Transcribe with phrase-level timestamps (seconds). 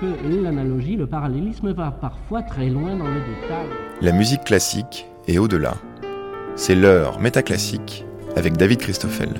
[0.00, 3.66] que l'analogie, le parallélisme va parfois très loin dans le détail.
[4.00, 5.74] La musique classique est au-delà.
[6.56, 8.04] C'est l'heure métaclassique
[8.36, 9.30] avec David Christoffel.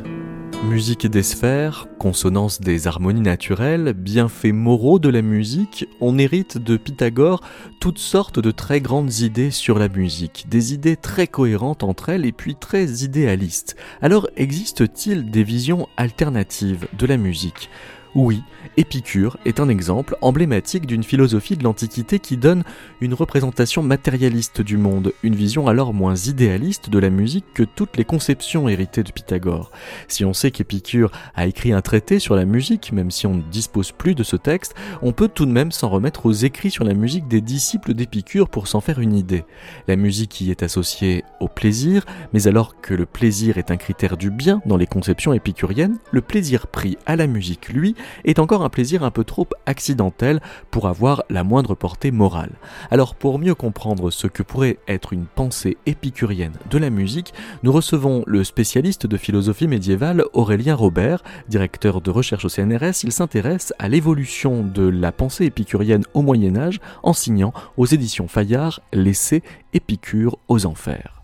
[0.68, 6.78] Musique des sphères, consonance des harmonies naturelles, bienfaits moraux de la musique, on hérite de
[6.78, 7.42] Pythagore
[7.80, 12.24] toutes sortes de très grandes idées sur la musique, des idées très cohérentes entre elles
[12.24, 13.76] et puis très idéalistes.
[14.00, 17.68] Alors existe-t-il des visions alternatives de la musique?
[18.14, 18.42] Oui,
[18.76, 22.64] Épicure est un exemple emblématique d'une philosophie de l'Antiquité qui donne
[23.00, 27.96] une représentation matérialiste du monde, une vision alors moins idéaliste de la musique que toutes
[27.96, 29.72] les conceptions héritées de Pythagore.
[30.08, 33.42] Si on sait qu'Épicure a écrit un traité sur la musique, même si on ne
[33.42, 36.84] dispose plus de ce texte, on peut tout de même s'en remettre aux écrits sur
[36.84, 39.44] la musique des disciples d'Épicure pour s'en faire une idée.
[39.88, 44.16] La musique y est associée au plaisir, mais alors que le plaisir est un critère
[44.16, 47.94] du bien dans les conceptions épicuriennes, le plaisir pris à la musique, lui,
[48.24, 50.40] est encore un plaisir un peu trop accidentel
[50.70, 52.52] pour avoir la moindre portée morale.
[52.90, 57.72] Alors pour mieux comprendre ce que pourrait être une pensée épicurienne de la musique, nous
[57.72, 63.04] recevons le spécialiste de philosophie médiévale Aurélien Robert, directeur de recherche au CNRS.
[63.04, 68.28] Il s'intéresse à l'évolution de la pensée épicurienne au Moyen Âge en signant aux éditions
[68.28, 71.22] Fayard l'essai Épicure aux enfers.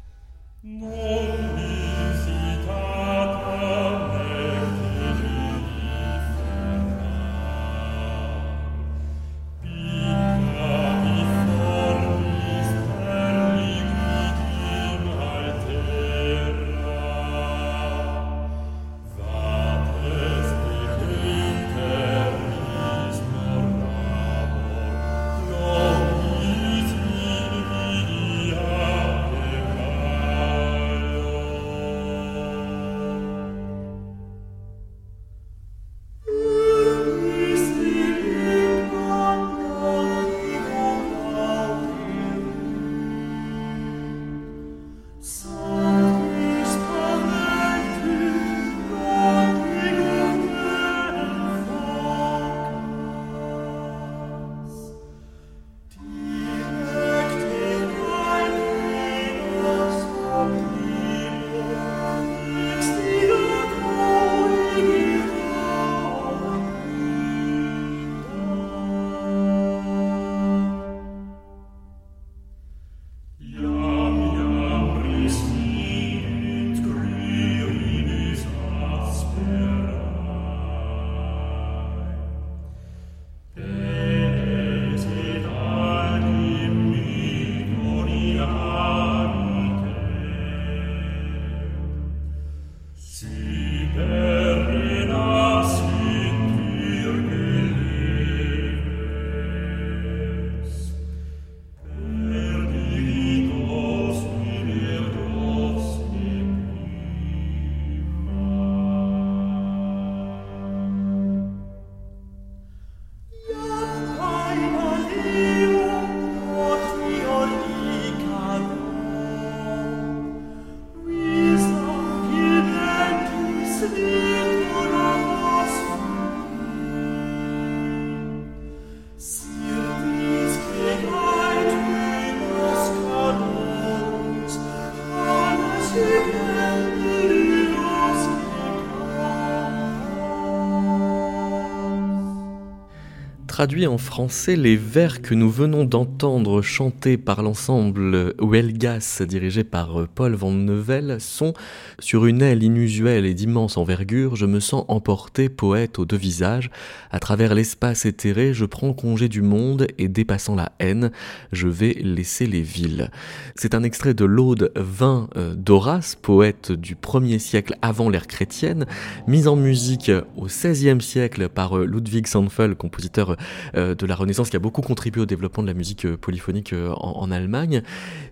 [143.60, 150.08] Traduit en français les vers que nous venons d'entendre chantés par l'ensemble Huelgas dirigé par
[150.14, 151.52] Paul Van Nevel sont
[151.98, 156.70] Sur une aile inusuelle et d'immense envergure, je me sens emporté, poète aux deux visages.
[157.10, 161.10] À travers l'espace éthéré, je prends congé du monde et dépassant la haine,
[161.52, 163.10] je vais laisser les villes.
[163.56, 168.86] C'est un extrait de l'Aude 20 euh, d'Horace, poète du 1er siècle avant l'ère chrétienne,
[169.26, 173.36] mise en musique au 16e siècle par euh, Ludwig Sanfel, compositeur euh,
[173.74, 176.92] de la Renaissance qui a beaucoup contribué au développement de la musique euh, polyphonique euh,
[176.92, 177.82] en, Allemagne,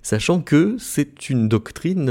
[0.02, 2.06] sachant que c'est une doctrine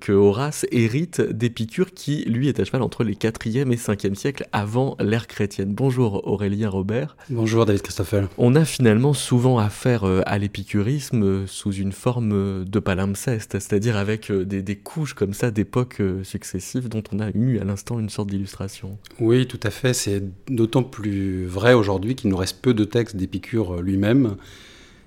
[0.00, 4.46] que Horace hérite d'Épicure qui, lui, est à cheval entre les 4e et 5e siècles
[4.52, 5.74] avant l'ère chrétienne.
[5.74, 7.16] Bonjour Aurélien Robert.
[7.28, 8.28] Bonjour David Christoffel.
[8.38, 14.62] On a finalement souvent affaire à l'épicurisme sous une forme de palimpseste, c'est-à-dire avec des,
[14.62, 18.96] des, couches comme ça d'époques successives dont on a eu à l'instant une sorte d'illustration.
[19.20, 19.92] Oui, tout à fait.
[19.92, 24.36] C'est d'autant plus vrai aujourd'hui qu'il nous reste peu de textes d'Épicure euh, lui-même,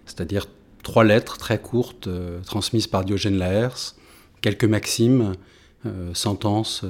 [0.06, 0.48] c'est-à-dire
[0.84, 3.98] trois lettres très courtes euh, transmises par Diogène Laërce,
[4.42, 5.34] quelques maximes,
[6.14, 6.84] sentences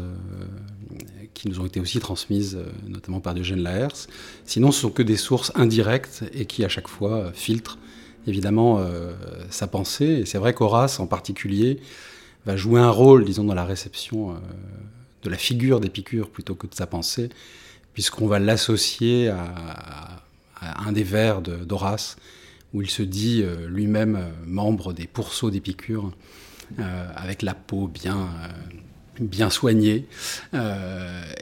[1.34, 4.08] qui nous ont été aussi transmises, notamment par Diogène Laërce.
[4.46, 7.78] Sinon, ce sont que des sources indirectes et qui, à chaque fois, filtrent
[8.26, 8.82] évidemment
[9.50, 10.06] sa pensée.
[10.06, 11.82] Et c'est vrai qu'Horace, en particulier,
[12.46, 14.38] va jouer un rôle, disons, dans la réception
[15.24, 17.30] de la figure d'Épicure plutôt que de sa pensée,
[17.94, 20.25] puisqu'on va l'associer à,
[20.78, 22.18] un des vers d'Horace,
[22.74, 26.12] où il se dit euh, lui-même euh, membre des pourceaux d'Épicure,
[26.80, 28.28] euh, avec la peau bien,
[29.20, 30.08] bien soignée.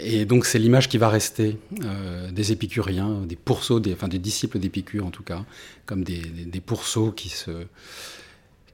[0.03, 1.57] et donc c'est l'image qui va rester
[2.31, 5.45] des épicuriens, des pourceaux, des, enfin des disciples d'Épicure en tout cas,
[5.85, 7.65] comme des, des pourceaux qui se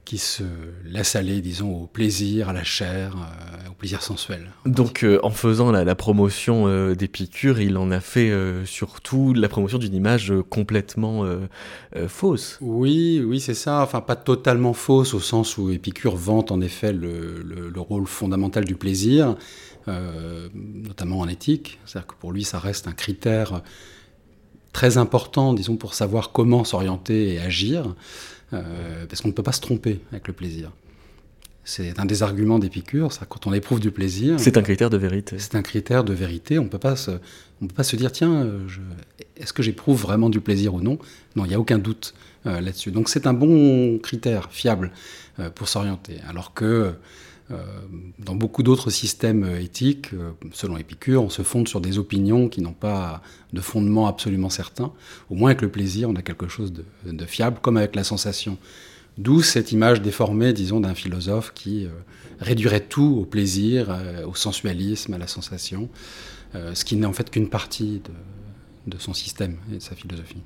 [0.09, 0.41] qui se
[0.85, 3.48] laisse aller, disons, au plaisir, à la chair, euh,
[3.79, 4.51] plaisir sensuel.
[4.65, 8.31] Donc, euh, en faisant la, promotion euh, d'Épicure, il en a fait
[8.65, 11.25] surtout la promotion d'une image complètement
[12.07, 12.57] fausse.
[12.61, 13.81] Oui, oui, c'est ça.
[13.81, 18.65] Enfin, pas totalement fausse, au sens où Épicure vante en effet le, le rôle fondamental
[18.65, 19.35] du plaisir,
[19.87, 21.79] notamment en éthique.
[21.85, 23.61] C'est-à-dire que pour lui, ça reste un critère
[24.73, 27.95] très important, disons, pour savoir comment s'orienter et agir.
[28.53, 30.71] Euh, parce qu'on ne peut pas se tromper avec le plaisir.
[31.69, 34.39] C'est un des arguments d'Épicure, quand on éprouve du plaisir.
[34.39, 35.37] C'est un critère de vérité.
[35.37, 36.57] C'est un critère de vérité.
[36.57, 37.11] On ne peut pas se,
[37.61, 38.67] on peut pas se dire tiens, euh,
[39.37, 40.97] est-ce que j'éprouve vraiment du plaisir ou non?
[41.35, 42.15] Non, il n'y a aucun doute
[42.47, 42.89] euh, là-dessus.
[42.89, 44.89] Donc c'est un bon critère fiable
[45.53, 46.15] pour s'orienter.
[46.27, 46.95] Alors que
[47.51, 47.55] euh,
[48.19, 52.61] dans beaucoup d'autres systèmes éthiques, euh, selon Épicure, on se fonde sur des opinions qui
[52.61, 53.23] n'ont pas
[53.53, 54.91] de fondement absolument certain.
[55.31, 58.57] Au moins avec le plaisir, on a quelque chose de, fiable, comme avec la sensation.
[59.19, 61.89] D'où cette image déformée, disons, d'un philosophe qui euh,
[62.39, 63.95] réduirait tout au plaisir,
[64.25, 65.89] au sensualisme, à la sensation,
[66.53, 68.01] ce qui n'est en fait qu'une partie
[68.87, 70.41] de son système et de sa philosophie.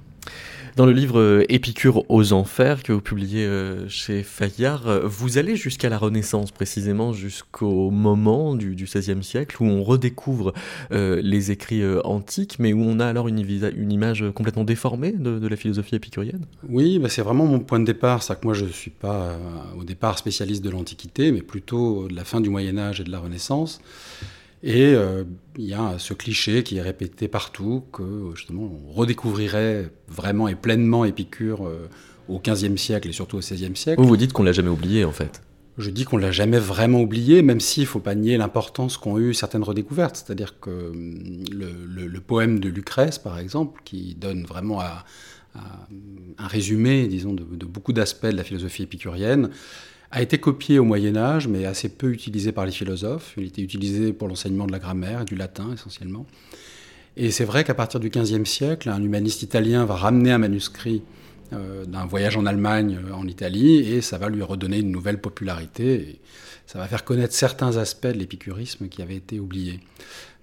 [0.75, 5.37] Dans le livre euh, Épicure aux enfers que vous publiez euh, chez Fayard, euh, vous
[5.37, 10.53] allez jusqu'à la Renaissance, précisément jusqu'au moment du, XVIe siècle où on redécouvre
[10.91, 13.39] les écrits antiques, mais où on a alors une,
[13.91, 18.23] image complètement déformée de, la philosophie épicurienne Oui, bah c'est vraiment mon point de départ.
[18.23, 19.37] C'est que moi je ne suis pas
[19.77, 23.11] au départ spécialiste de l'Antiquité, mais plutôt de la fin du Moyen Âge et de
[23.11, 23.79] la Renaissance.
[24.63, 25.25] Et euh,
[25.57, 30.55] il y a ce cliché qui est répété partout, que justement on redécouvrirait vraiment et
[30.55, 31.89] pleinement Épicure euh,
[32.29, 34.01] au XVe siècle et surtout au XVIe siècle.
[34.01, 35.41] Vous vous dites qu'on l'a jamais oublié en fait
[35.79, 39.17] je dis qu'on l'a jamais vraiment oublié, même s'il ne faut pas nier l'importance qu'ont
[39.17, 40.17] eu certaines redécouvertes.
[40.17, 47.33] C'est-à-dire que hum, le, poème de Lucrèce, par exemple, qui donne vraiment un résumé, disons,
[47.33, 49.49] de, de beaucoup d'aspects de la philosophie épicurienne,
[50.13, 53.33] a été copié au Moyen Âge, mais assez peu utilisé par les philosophes.
[53.35, 56.27] Il était utilisé pour l'enseignement de la grammaire et du latin essentiellement.
[57.17, 61.01] Et c'est vrai qu'à partir du XVe siècle, un humaniste italien va ramener un manuscrit
[61.51, 65.19] euh, d'un voyage en Allemagne, euh, en Italie, et ça va lui redonner une nouvelle
[65.19, 66.19] popularité.
[66.67, 69.79] Ça va faire connaître certains aspects de l'épicurisme qui avaient été oubliés.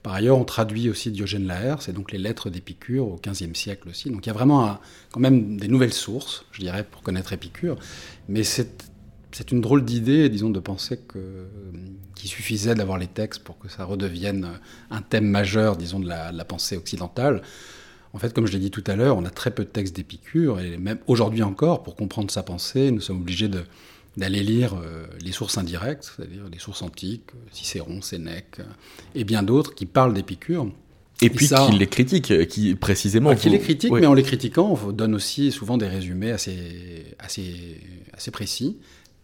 [0.02, 3.88] Par ailleurs, on traduit aussi Diogène Laërce, c'est donc les lettres d'Épicure au XVe siècle
[3.88, 4.10] aussi.
[4.10, 4.80] Donc il y a vraiment
[5.12, 7.76] quand même des nouvelles sources, je dirais, pour connaître Épicure.
[8.28, 8.89] Mais c'est
[9.32, 13.84] c'est une drôle d'idée, disons, de penser qu'il suffisait d'avoir les textes pour que ça
[13.84, 14.48] redevienne
[14.90, 17.42] un thème majeur, disons, de la, pensée occidentale.
[18.12, 19.94] En fait, comme je l'ai dit tout à l'heure, on a très peu de textes
[19.94, 23.48] d'Épicure, et même aujourd'hui encore, pour comprendre sa pensée, nous sommes obligés
[24.16, 28.64] d'aller lire euh, les sources indirectes, c'est-à-dire les sources antiques, Cicéron, Sénèque, euh,
[29.14, 30.72] et bien d'autres qui parlent d'Épicure.
[31.22, 33.34] Et, puis qui les critiquent, qui précisément.
[33.34, 37.78] qui les critiquent, mais en les critiquant, on donne aussi souvent des résumés assez, assez,
[38.14, 38.78] assez précis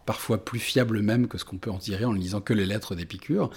[0.06, 2.94] parfois plus fiable même que ce qu'on peut en tirer en lisant que les lettres
[2.94, 3.50] d'Épicure.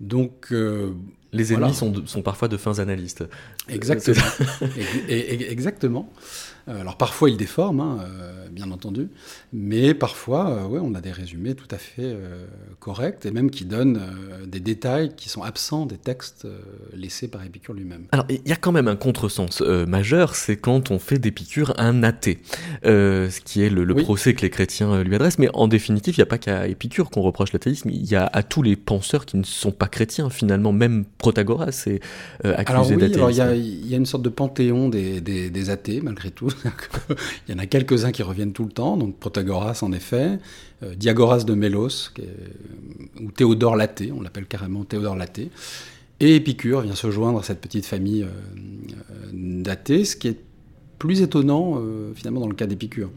[0.00, 0.92] Donc, euh,
[1.32, 3.24] les ennemis sont, sont, parfois de fins analystes.
[3.68, 4.24] Exactement.
[5.08, 6.12] exactement.
[6.68, 9.08] Euh, alors parfois ils déforment, hein, euh, bien entendu,
[9.52, 12.16] mais parfois euh, ouais, on a des résumés tout à fait
[12.80, 14.00] corrects et même qui donnent
[14.46, 16.46] des détails qui sont absents des textes
[16.94, 18.06] laissés par Épicure lui-même.
[18.12, 22.02] Alors il y a quand même un contresens majeur, c'est quand on fait d'Épicure un
[22.02, 22.40] athée,
[22.84, 26.22] ce qui est le, procès que les chrétiens lui adressent, mais en définitive il n'y
[26.22, 29.36] a pas qu'à Épicure qu'on reproche l'athéisme, il y a à tous les penseurs qui
[29.36, 32.00] ne sont pas chrétiens finalement, même Protagoras est
[32.44, 33.18] accusé d'athéisme.
[33.18, 36.48] Alors il y, a une sorte de panthéon des, des athées malgré tout.
[37.48, 40.38] il y en a quelques-uns qui reviennent tout le temps, donc Protagoras en effet,
[40.82, 42.12] euh, Diagoras de Mélos,
[43.20, 45.50] ou Théodore Laté, on l'appelle carrément Théodore Laté,
[46.20, 50.40] et Épicure vient se joindre à cette petite famille euh, euh, d'athées, ce qui est
[50.98, 51.80] plus étonnant
[52.16, 53.08] finalement dans le cas d'Épicure.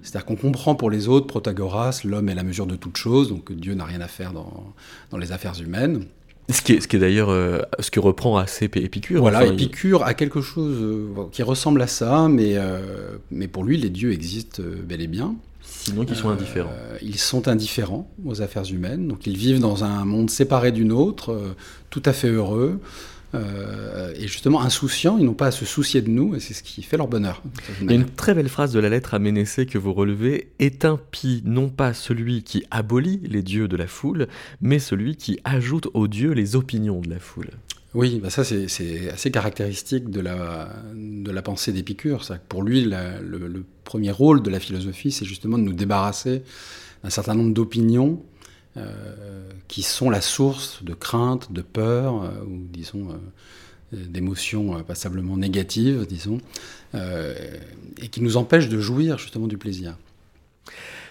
[0.00, 3.52] C'est-à-dire qu'on comprend pour les autres, Protagoras, l'homme est la mesure de toute chose, donc
[3.52, 6.06] Dieu n'a rien à faire dans les affaires humaines.
[6.52, 9.20] Ce qui est, d'ailleurs euh, ce que reprend assez Épicure.
[9.20, 13.76] Voilà, Épicure a quelque chose euh, qui ressemble à ça, mais, euh, mais pour lui,
[13.76, 15.34] les dieux existent bel et bien.
[15.62, 16.72] Sinon, qu'ils sont indifférents.
[17.00, 21.34] ils sont indifférents aux affaires humaines, donc ils vivent dans un monde séparé du nôtre,
[21.88, 22.80] tout à fait heureux.
[23.34, 26.62] Euh, et justement insouciants, ils n'ont pas à se soucier de nous, et c'est ce
[26.62, 27.42] qui fait leur bonheur.
[27.80, 30.48] Il y a une très belle phrase de la lettre à Ménécée que vous relevez
[30.58, 34.26] est impie non pas celui qui abolit les dieux de la foule,
[34.60, 37.50] mais celui qui ajoute aux dieux les opinions de la foule.
[37.92, 42.24] Oui, bah ça c'est assez caractéristique de la, de la pensée d'Épicure.
[42.48, 46.42] Pour lui, le, le, premier rôle de la philosophie, c'est justement de nous débarrasser
[47.02, 48.22] d'un certain nombre d'opinions
[49.70, 56.06] qui sont la source de crainte, de peur, euh, ou disons euh, d'émotions passablement négatives,
[56.08, 56.38] disons,
[56.94, 59.96] et qui nous empêchent de jouir justement du plaisir.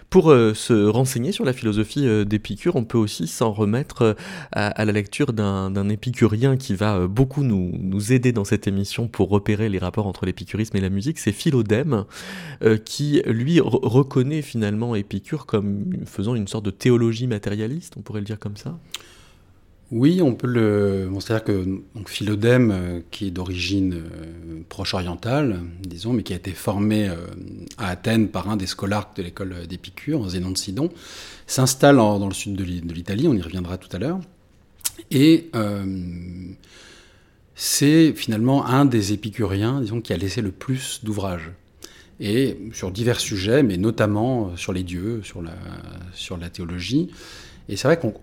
[0.10, 4.14] Pour euh, se renseigner sur la philosophie euh, d'Épicure, on peut aussi s'en remettre euh,
[4.52, 9.30] à, la lecture d'un épicurien qui va beaucoup nous, nous, aider dans cette émission pour
[9.30, 11.20] repérer les rapports entre l'épicurisme et la musique.
[11.20, 12.06] C'est Philodème,
[12.86, 18.26] qui lui reconnaît finalement Épicure comme faisant une sorte de théologie matérialiste, on pourrait le
[18.26, 18.78] dire comme ça?
[19.92, 21.10] Oui, on peut le.
[21.20, 27.10] C'est-à-dire que Philodème, euh, qui est d'origine euh, proche-orientale, disons, mais qui a été formé
[27.10, 27.16] euh,
[27.80, 30.92] à Athènes par un des scolarques de l'école d'Épicure, Zénon de Sidon,
[31.48, 34.20] s'installe dans le sud de l'Italie, on y reviendra tout à l'heure.
[35.10, 35.50] Et
[37.56, 41.50] c'est finalement un des épicuriens, disons, qui a laissé le plus d'ouvrages.
[42.20, 45.56] Et sur divers sujets, mais notamment sur les dieux, sur la,
[46.14, 47.10] sur la théologie.
[47.70, 48.14] Et c'est vrai qu'on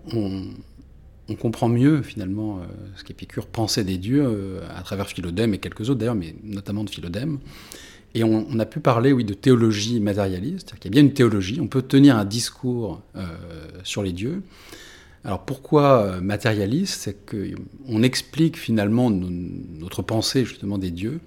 [1.29, 2.61] on comprend mieux finalement euh,
[2.95, 6.83] ce qu'Épicure pensait des dieux euh, à travers Philodème et quelques autres d'ailleurs, mais notamment
[6.83, 7.39] de Philodème.
[8.15, 11.13] Et on, a pu parler, oui, de théologie matérialiste, c'est-à-dire qu'il y a bien une
[11.13, 13.25] théologie, on peut tenir un discours euh,
[13.83, 14.41] sur les dieux.
[15.23, 17.01] Alors pourquoi matérialiste?
[17.01, 21.19] C'est qu'on explique finalement notre pensée justement des dieux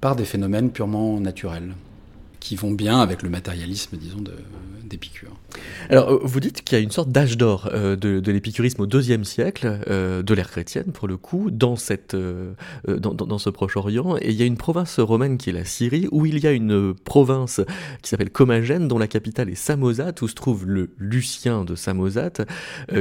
[0.00, 1.74] par des phénomènes purement naturels
[2.46, 4.22] qui vont bien avec le matérialisme, disons,
[4.84, 5.32] d'Épicure.
[5.90, 8.86] Alors, euh, vous dites qu'il y a une sorte d'âge d'or euh, de, l'épicurisme au
[8.86, 12.16] deuxième siècle, euh, de l'ère chrétienne pour le coup, dans, cette,
[12.86, 16.24] dans, ce Proche-Orient, et il y a une province romaine qui est la Syrie, où
[16.24, 17.60] il y a une province
[18.00, 22.42] qui s'appelle Comagène, dont la capitale est Samosate, où se trouve le Lucien de Samosate,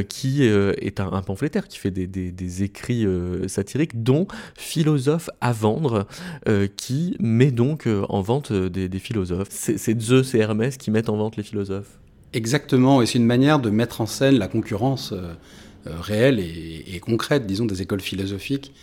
[0.10, 3.06] qui est un, pamphlétaire, qui fait des, écrits
[3.46, 6.08] satiriques, dont Philosophe à vendre,
[6.78, 9.35] qui met donc en vente des philosophes.
[9.50, 12.00] C'est Zeus et Hermès qui mettent en vente les philosophes.
[12.34, 15.34] Exactement, et c'est une manière de mettre en scène la concurrence euh,
[15.88, 18.74] euh, réelle et, concrète, disons, des écoles philosophiques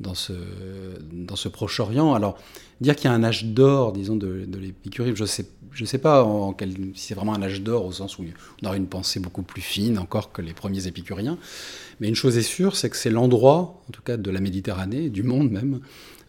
[0.00, 2.14] dans ce, Proche-Orient.
[2.14, 2.38] Alors,
[2.80, 6.26] dire qu'il y a un âge d'or, disons, de, de je ne sais, pas
[6.60, 8.24] si c'est vraiment un âge d'or au sens où
[8.62, 11.38] on aurait une pensée beaucoup plus fine encore que les premiers épicuriens.
[12.00, 15.10] Mais une chose est sûre, c'est que c'est l'endroit, en tout cas de la Méditerranée,
[15.10, 15.80] du monde même,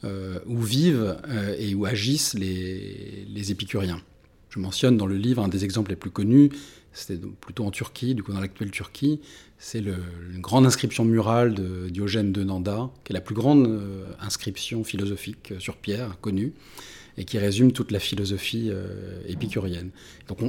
[0.04, 1.18] euh, où vivent
[1.58, 4.02] et où agissent les, épicuriens.
[4.50, 6.50] Je mentionne dans le livre un des exemples les plus connus,
[6.94, 9.20] c'était plutôt en Turquie, du coup dans l'actuelle Turquie,
[9.58, 14.06] c'est une grande inscription murale de Diogène de Nanda, qui est la plus grande euh,
[14.20, 16.52] inscription philosophique sur pierre connue,
[17.18, 19.92] et qui résume toute la philosophie euh, épicurienne.
[20.28, 20.40] Donc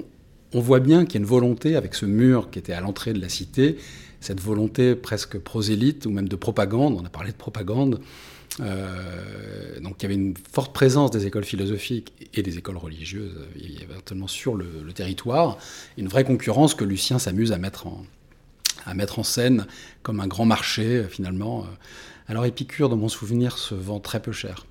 [0.53, 3.13] on, voit bien qu'il y a une volonté, avec ce mur qui était à l'entrée
[3.13, 3.77] de la cité,
[4.21, 8.01] cette volonté presque prosélyte, ou même de propagande, on a parlé de propagande,
[8.61, 13.37] euh, donc il y avait une forte présence des écoles philosophiques et des écoles religieuses
[13.81, 15.59] éventuellement sur le, territoire,
[15.99, 18.05] une vraie concurrence que Lucien s'amuse à mettre en,
[18.87, 19.67] à mettre en scène
[20.03, 21.67] comme un grand marché finalement.
[22.29, 24.67] Alors Épicure, dans mon souvenir, se vend très peu cher.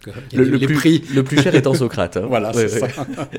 [0.00, 1.02] Que le, plus, prix...
[1.14, 2.16] le plus cher étant Socrate.
[2.16, 2.24] Hein.
[2.28, 2.86] voilà, c'est ça.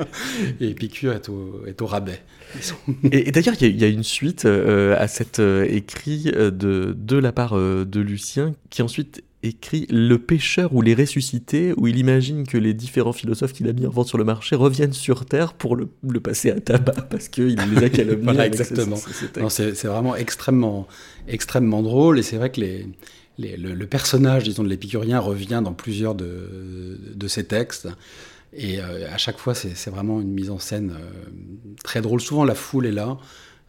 [0.62, 2.22] Et Épicure est au, est au rabais.
[3.12, 7.32] et, d'ailleurs, il y, a une suite euh, à cet euh, écrit de, de la
[7.32, 12.58] part de Lucien qui ensuite écrit Le pêcheur ou les ressuscités, où il imagine que
[12.58, 15.76] les différents philosophes qu'il a mis en vente sur le marché reviennent sur Terre pour
[15.76, 15.88] le,
[16.20, 18.24] passer à tabac, parce qu'il les a calomniés.
[18.24, 18.98] voilà, exactement.
[19.50, 20.88] C'est vraiment extrêmement,
[21.28, 22.86] extrêmement drôle, et c'est vrai que les,
[23.58, 27.88] le, personnage, disons, de l'épicurien revient dans plusieurs de, de ses textes.
[28.54, 31.10] Et euh, à chaque fois, c'est vraiment une mise en scène euh,
[31.84, 32.22] très drôle.
[32.22, 33.18] Souvent, la foule est là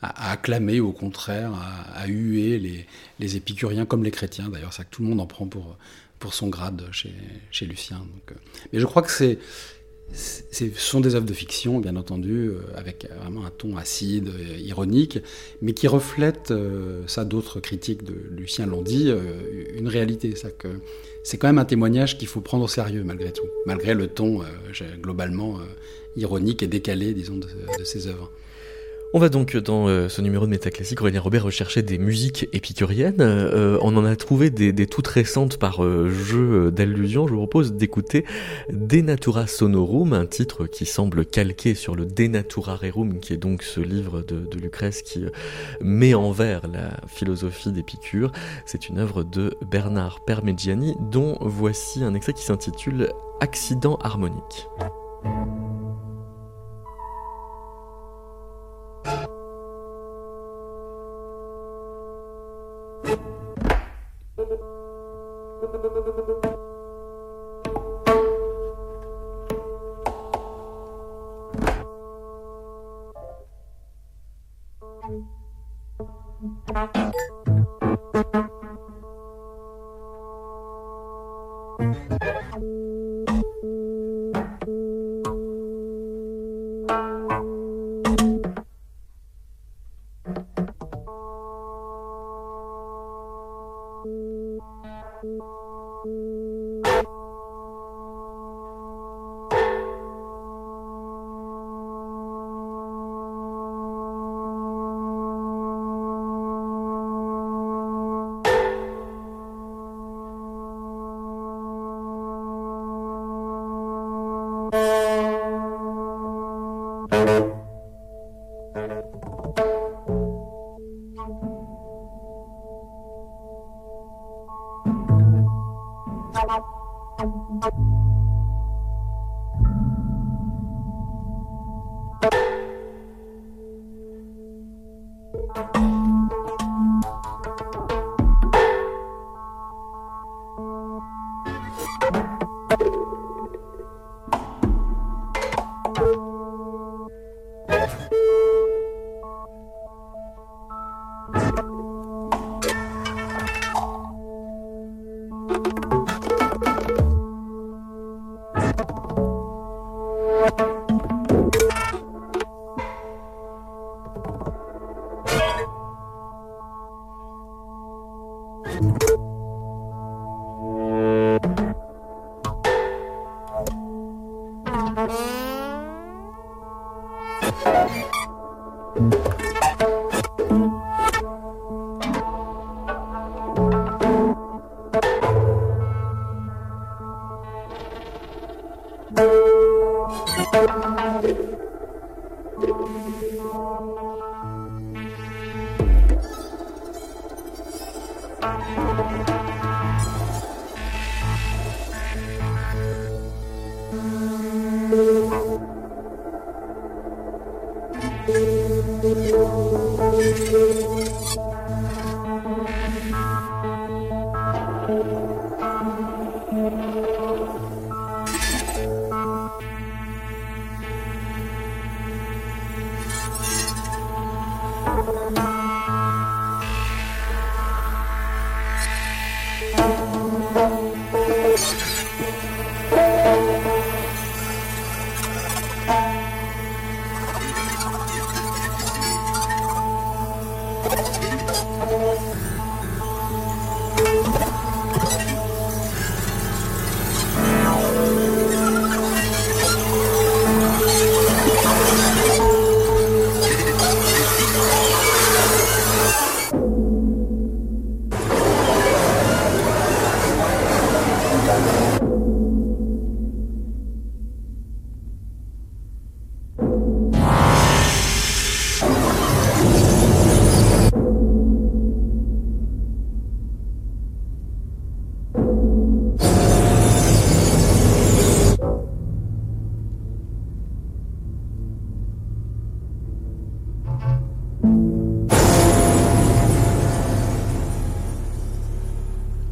[0.02, 1.52] à, acclamer, au contraire,
[1.94, 2.86] à, huer
[3.18, 4.48] les, épicuriens comme les chrétiens.
[4.48, 5.76] D'ailleurs, c'est que tout le monde en prend pour,
[6.18, 8.04] pour son grade chez, Lucien.
[8.30, 8.34] Euh.
[8.72, 9.38] mais je crois que c'est
[10.10, 14.56] ce sont des œuvres de fiction, bien entendu, euh, avec vraiment un ton acide, euh,
[14.56, 15.18] ironique,
[15.60, 16.54] mais qui reflètent,
[17.06, 19.12] ça d'autres critiques de Lucien l'ont dit,
[19.74, 20.32] une réalité.
[21.24, 24.40] C'est quand même un témoignage qu'il faut prendre au sérieux malgré tout, malgré le ton
[25.02, 25.58] globalement
[26.16, 28.32] ironique et décalé, disons, de, de ces œuvres.
[29.14, 33.22] On va donc dans euh, ce numéro de Métaclassique, Aurélien Robert rechercher des musiques épicuriennes.
[33.22, 37.26] Euh, on en a trouvé des, toutes récentes par euh, jeu d'allusion.
[37.26, 38.26] Je vous propose d'écouter
[38.70, 43.80] Denatura Sonorum, un titre qui semble calqué sur le Denatura Rerum, qui est donc ce
[43.80, 45.24] livre de, de Lucrèce qui
[45.80, 48.30] met en vers la philosophie d'Épicure.
[48.66, 53.08] C'est une œuvre de Bernard Permegiani, dont voici un extrait qui s'intitule
[53.40, 54.68] Accident harmonique.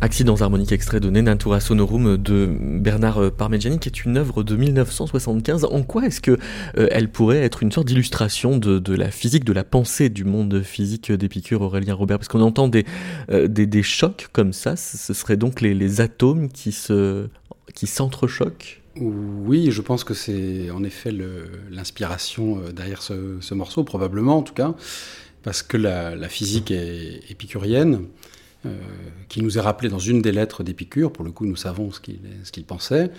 [0.06, 5.64] Accidents harmoniques extrait de Nenatura Sonorum de Bernard Parmigiani, qui est une œuvre de 1975.
[5.64, 6.38] En quoi est-ce que
[6.78, 10.62] euh, elle pourrait être une sorte d'illustration de, la physique, de la pensée du monde
[10.62, 12.20] physique d'Épicure, Aurélien Robert?
[12.20, 12.86] Parce qu'on entend des,
[13.32, 17.26] euh, des, chocs comme ça, ce serait donc les, atomes qui se
[17.74, 18.82] qui s'entrechoquent?
[19.00, 21.12] Oui, je pense que c'est en effet
[21.72, 24.72] l'inspiration euh, derrière ce, morceau, probablement en tout cas,
[25.42, 28.25] parce que la physique est épicurienne, euh,
[29.28, 32.00] qui nous est rappelé dans une des lettres d'Épicure, pour le coup nous savons ce
[32.00, 33.10] qu'il pensait.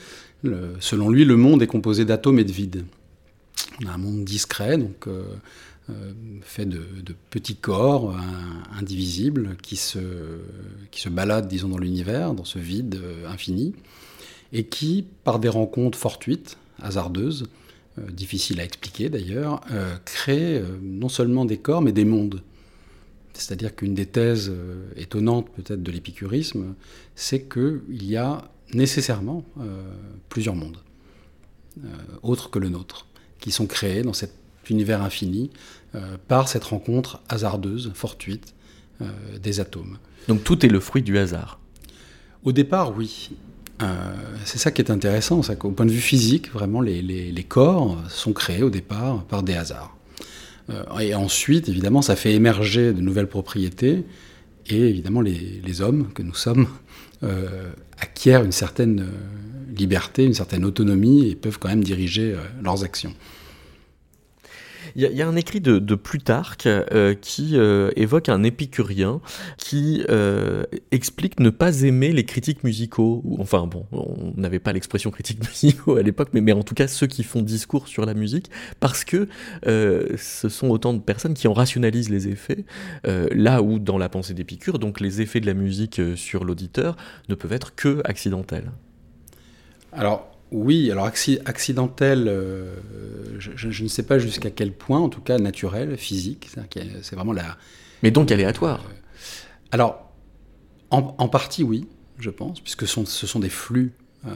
[0.79, 2.85] selon lui, le monde est composé d'atomes et de vide.
[3.83, 5.23] On a un monde discret, donc euh,
[6.41, 6.81] fait de,
[7.29, 8.15] petits corps
[8.77, 9.99] indivisibles qui se,
[10.91, 13.73] qui se baladent, disons, dans l'univers, dans ce vide infini,
[14.51, 17.45] et qui, par des rencontres fortuites, hasardeuses,
[18.11, 19.61] difficiles à expliquer d'ailleurs,
[20.05, 22.41] créent non seulement des corps, mais des mondes.
[23.37, 26.73] C'est-à-dire qu'une des thèses euh, étonnantes peut-être de l'épicurisme,
[27.15, 29.83] c'est qu'il y a nécessairement euh,
[30.27, 30.77] plusieurs mondes,
[31.83, 31.87] euh,
[32.23, 33.05] autres que le nôtre,
[33.39, 34.33] qui sont créés dans cet
[34.69, 35.49] univers infini
[36.27, 38.53] par cette rencontre hasardeuse, fortuite
[39.41, 39.97] des atomes.
[40.27, 41.57] Donc tout est le fruit du hasard
[42.43, 43.31] Au départ, oui.
[44.43, 48.33] c'est ça qui est intéressant, c'est qu'au point de vue physique, vraiment, les corps sont
[48.33, 49.96] créés au départ par des hasards.
[50.69, 54.03] Euh, et ensuite, évidemment, ça fait émerger de nouvelles propriétés.
[54.67, 56.67] Et évidemment, les, hommes que nous sommes
[57.23, 62.83] euh, acquièrent une certaine euh, liberté, une certaine autonomie et peuvent quand même diriger leurs
[62.83, 63.13] actions.
[64.97, 69.21] Il y, a un écrit de, Plutarque euh, qui euh, évoque un épicurien
[69.57, 73.23] qui euh, explique ne pas aimer les critiques musicaux.
[73.37, 76.87] Enfin bon, on n'avait pas l'expression critique musicaux à l'époque, mais, mais, en tout cas
[76.87, 79.27] ceux qui font discours sur la musique, parce que
[79.63, 82.65] ce sont autant de personnes qui en rationalisent les effets,
[83.03, 86.97] là où dans la pensée d'Épicure, donc les effets de la musique sur l'auditeur
[87.29, 88.71] ne peuvent être que accidentels.
[89.91, 92.75] Alors, oui, alors accidentel, euh,
[93.39, 96.49] je, ne sais pas jusqu'à quel point, en tout cas naturel, physique,
[97.01, 97.57] c'est vraiment la...
[98.01, 98.93] Mais donc aléatoire euh,
[99.71, 100.11] Alors,
[100.89, 101.85] en, partie oui,
[102.17, 103.91] je pense, puisque ce sont des flux
[104.25, 104.31] euh,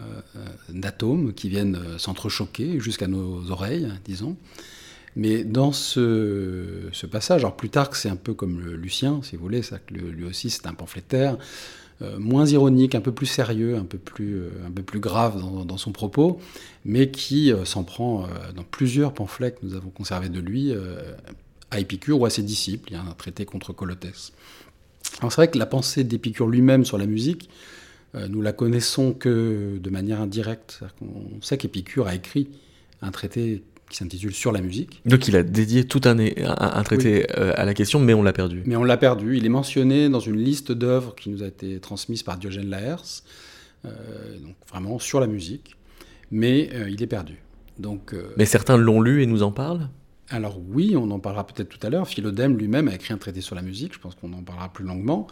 [0.70, 4.36] d'atomes qui viennent s'entrechoquer jusqu'à nos oreilles, disons.
[5.16, 9.44] Mais dans ce, passage, alors plus tard, c'est un peu comme le Lucien, si vous
[9.44, 11.38] voulez, ça, lui aussi c'est un pamphlétaire,
[12.02, 15.40] euh, moins ironique, un peu plus sérieux, un peu plus, euh, un peu plus grave
[15.40, 16.40] dans, son propos,
[16.84, 20.74] mais qui euh, s'en prend dans plusieurs pamphlets que nous avons conservés de lui
[21.70, 22.90] à Épicure ou à ses disciples.
[22.90, 24.34] Il y a un traité contre Colotès.
[25.20, 27.50] Alors c'est vrai que la pensée d'Épicure lui-même sur la musique,
[28.30, 30.82] nous la connaissons que de manière indirecte.
[31.02, 32.50] On sait qu'Épicure a écrit
[33.02, 35.02] un traité qui s'intitule Sur la musique.
[35.06, 38.32] Donc il a dédié tout un, un, traité euh, à la question, mais on l'a
[38.34, 38.64] perdu.
[38.66, 39.38] Mais on l'a perdu.
[39.38, 43.24] Il est mentionné dans une liste d'œuvres qui nous a été transmise par Diogène Laërce,
[43.86, 43.90] euh,
[44.40, 45.76] donc vraiment sur la musique,
[46.32, 47.36] mais euh, il est perdu.
[47.80, 49.90] Donc, mais certains l'ont lu et nous en parlent?
[50.30, 52.08] Alors oui, on en parlera peut-être tout à l'heure.
[52.08, 54.86] Philodème lui-même a écrit un traité sur la musique, je pense qu'on en parlera plus
[54.86, 55.28] longuement.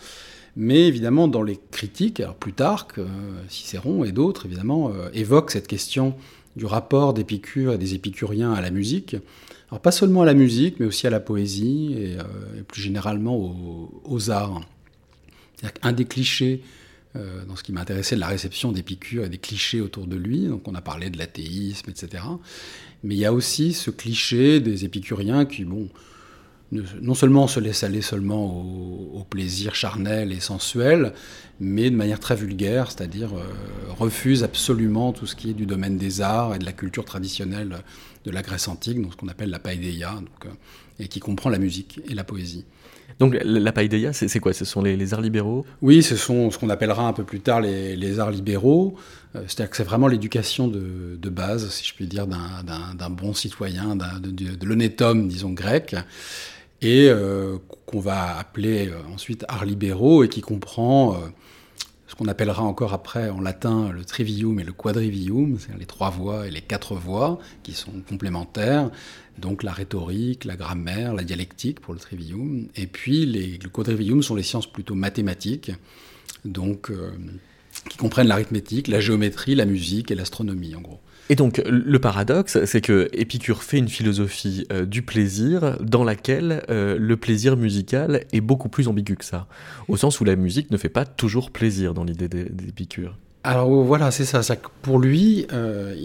[0.56, 3.00] Mais évidemment, dans les critiques, alors Plutarque,
[3.48, 6.16] Cicéron et d'autres, évidemment, évoquent cette question
[6.56, 9.16] du rapport d'Épicure et des épicuriens à la musique.
[9.70, 13.38] Alors pas seulement à la musique, mais aussi à la poésie et, euh, plus généralement
[14.04, 14.62] aux, arts.
[15.82, 16.62] Qu'un des clichés
[17.16, 20.48] euh, dans ce qui m'intéressait de la réception d'Épicure et des clichés autour de lui,
[20.48, 22.24] donc on a parlé de l'athéisme, etc.
[23.04, 25.90] Mais il y a aussi ce cliché des épicuriens qui, bon,
[26.72, 31.14] non seulement se laisse aller seulement au, plaisir charnel et sensuel,
[31.60, 33.44] mais de manière très vulgaire, c'est-à-dire euh,
[33.92, 37.78] refuse absolument tout ce qui est du domaine des arts et de la culture traditionnelle
[38.26, 40.50] de la Grèce antique, donc ce qu'on appelle la paideia, donc, euh,
[41.00, 42.66] et qui comprend la musique et la poésie.
[43.20, 44.54] Donc la paideia, c'est quoi?
[44.54, 45.66] Ce sont les, arts libéraux?
[45.82, 48.96] Oui, ce sont ce qu'on appellera un peu plus tard les, arts libéraux.
[49.36, 53.96] Euh, c'est-à-dire que c'est vraiment l'éducation de, base, si je puis dire, d'un bon citoyen,
[53.96, 55.96] de, de l'honnête homme, disons, grec
[56.82, 61.18] et euh, qu'on va appeler euh, ensuite art libéraux et qui comprend euh,
[62.08, 66.10] ce qu'on appellera encore après en latin le trivium et le quadrivium, c'est-à-dire les trois
[66.10, 68.90] voix et les quatre voix qui sont complémentaires,
[69.38, 74.24] donc la rhétorique, la grammaire, la dialectique pour le trivium, et puis les, le quadrivium
[74.24, 75.72] sont les sciences plutôt mathématiques,
[76.46, 76.92] donc
[77.90, 81.00] qui comprennent l'arithmétique, la géométrie, la musique et l'astronomie en gros.
[81.32, 86.64] Et donc, le paradoxe, c'est que Épicure fait une philosophie euh, du plaisir dans laquelle
[86.72, 89.48] euh, le plaisir musical est beaucoup plus ambigu que ça,
[89.88, 93.16] au sens où la musique ne fait pas toujours plaisir dans l'idée d'Épicure.
[93.44, 94.42] Alors voilà, c'est ça.
[94.82, 95.96] pour lui, euh,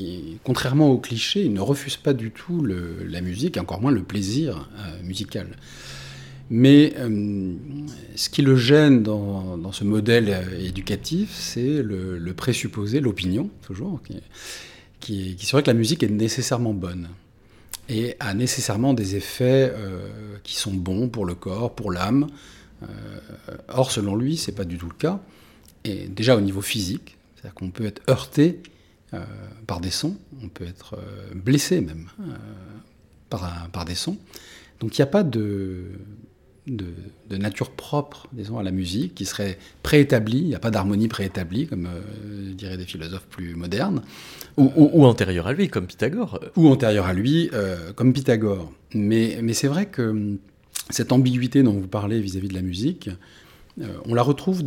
[0.45, 4.69] contrairement au cliché, il ne refuse pas du tout la musique, encore moins le plaisir
[5.03, 5.49] musical.
[6.51, 6.93] Mais
[8.15, 14.01] ce qui le gêne dans, ce modèle éducatif, c'est le, le, présupposé, l'opinion, toujours,
[15.05, 17.09] qui, serait que la musique est nécessairement bonne
[17.88, 22.29] et a nécessairement des effets euh, qui sont bons pour le corps, pour l'âme.
[22.83, 22.87] Euh,
[23.69, 25.21] or, selon lui, c'est pas du tout le cas.
[25.85, 28.62] Et déjà au niveau physique, c'est-à-dire qu'on peut être heurté
[29.12, 29.23] euh,
[29.67, 30.97] par des sons, on peut être
[31.35, 32.09] blessé même
[33.29, 34.17] par, par, des sons.
[34.81, 35.90] Donc il n'y a pas de,
[36.66, 40.38] de, nature propre, disons, à la musique, qui serait préétablie.
[40.38, 44.03] Il n'y a pas d'harmonie préétablie, comme euh, diraient des philosophes plus modernes.
[44.57, 46.40] Ou, ou, antérieure à lui, comme Pythagore.
[46.57, 48.72] Ou antérieure à lui, euh, comme Pythagore.
[48.94, 50.38] Mais, mais c'est vrai que hum,
[50.90, 53.11] cette ambiguïté dont vous parlez vis-à-vis de la musique,
[53.81, 54.62] euh, on la retrouve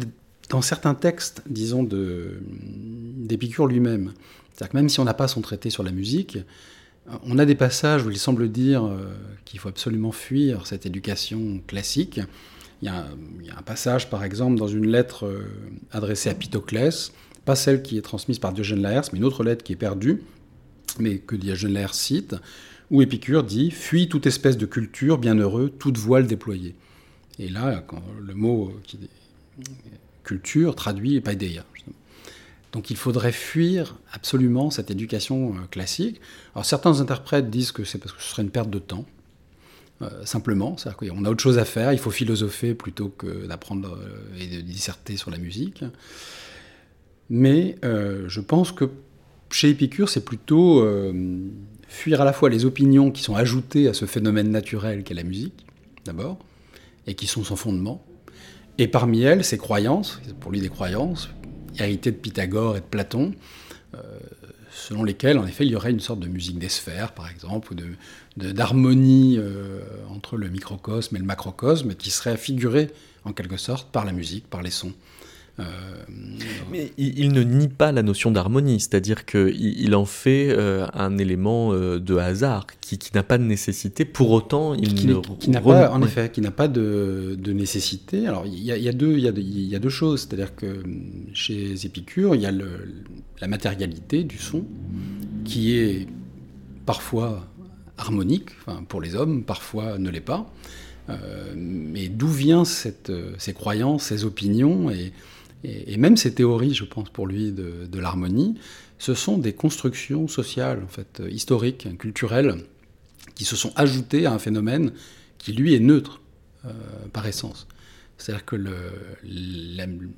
[0.49, 4.13] dans certains textes, disons, d'Épicure lui-même.
[4.53, 6.37] C'est-à-dire que même si on n'a pas son traité sur la musique,
[7.23, 9.13] on a des passages où il semble dire euh,
[9.45, 12.19] qu'il faut absolument fuir cette éducation classique.
[12.81, 13.07] Il y, a,
[13.57, 15.45] un passage, par exemple, dans une lettre euh,
[15.91, 17.11] adressée à Pythoclès,
[17.45, 20.21] pas celle qui est transmise par Diogène Laërce, mais une autre lettre qui est perdue,
[20.99, 22.35] mais que Diogène Laërce cite,
[22.91, 26.75] où Épicure dit Fuis toute espèce de culture, bienheureux, toute voile déployée.
[27.39, 27.85] Et là,
[28.21, 28.73] le mot
[30.23, 31.63] culture traduit paideia.
[32.71, 36.19] Donc il faudrait fuir absolument cette éducation euh, classique.
[36.53, 39.05] Alors certains interprètes disent que c'est parce que ce serait une perte de temps,
[40.01, 40.77] euh, simplement.
[40.77, 44.47] C'est-à-dire qu'on a autre chose à faire, il faut philosopher plutôt que d'apprendre euh, et
[44.47, 45.83] de disserter sur la musique.
[47.29, 48.85] Mais je pense que
[49.51, 50.87] chez Épicure, c'est plutôt
[51.89, 55.23] fuir à la fois les opinions qui sont ajoutées à ce phénomène naturel qu'est la
[55.23, 55.65] musique,
[56.05, 56.37] d'abord,
[57.05, 58.01] et qui sont son fondement,
[58.77, 61.29] et parmi elles, ses croyances, pour lui des croyances,
[61.79, 63.33] héritées de Pythagore et de Platon,
[63.95, 63.99] euh,
[64.71, 67.73] selon lesquelles, en effet, il y aurait une sorte de musique des sphères, par exemple,
[67.73, 67.75] ou
[68.35, 72.91] d'harmonie euh, entre le microcosme et le macrocosme, qui serait figurée,
[73.25, 74.93] en quelque sorte, par la musique, par les sons.
[75.59, 75.63] Euh,
[76.71, 81.17] Mais il, ne nie pas la notion d'harmonie, c'est-à-dire qu'il il en fait euh, un
[81.17, 84.05] élément euh, de hasard qui, n'a pas de nécessité.
[84.05, 88.27] Pour autant, il qui, ne qui n'a pas, en effet, qui n'a pas de, nécessité.
[88.27, 90.83] Alors il y, a, deux, il y, a deux choses, c'est-à-dire que
[91.33, 94.63] chez Épicure, il y a la matérialité du son
[95.43, 96.07] qui est
[96.85, 97.47] parfois
[97.97, 98.49] harmonique,
[98.89, 100.51] pour les hommes, parfois ne l'est pas.
[101.55, 105.13] mais d'où viennent ces croyances, ces opinions et,
[105.63, 108.55] et, même ces théories, je pense, pour lui, de, l'harmonie,
[108.99, 112.63] ce sont des constructions sociales, en fait, historiques, culturelles,
[113.35, 114.91] qui se sont ajoutées à un phénomène
[115.37, 116.21] qui, lui, est neutre
[116.65, 116.71] euh,
[117.13, 117.67] par essence.
[118.17, 118.55] C'est-à-dire que,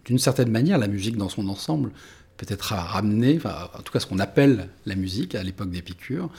[0.05, 1.91] d'une certaine manière, la musique dans son ensemble
[2.37, 6.29] peut être ramenée, enfin, en tout cas ce qu'on appelle la musique à l'époque d'Épicure,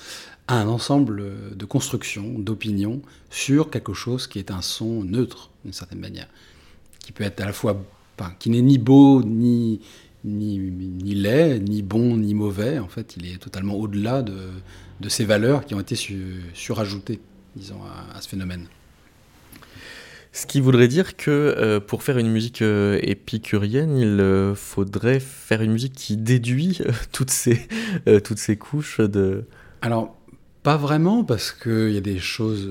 [0.48, 5.74] à un ensemble de constructions, d'opinions sur quelque chose qui est un son neutre, d'une
[5.74, 6.28] certaine manière,
[7.00, 7.84] qui peut être à la fois
[8.38, 9.80] qui n'est ni beau, ni,
[10.24, 12.78] ni, ni, laid, ni bon, ni mauvais.
[12.78, 14.36] En fait, il est totalement au-delà de,
[15.00, 15.96] de, ces valeurs qui ont été
[16.54, 17.20] surajoutées,
[17.56, 17.80] disons,
[18.14, 18.66] à, ce phénomène.
[20.32, 25.18] Ce qui voudrait dire que euh, pour faire une musique euh, épicurienne, il euh, faudrait
[25.18, 26.78] faire une musique qui déduit
[27.12, 27.66] toutes, ces,
[28.22, 29.44] toutes ces couches de...
[29.82, 30.16] Alors,
[30.62, 32.68] pas vraiment, parce qu'il y a des choses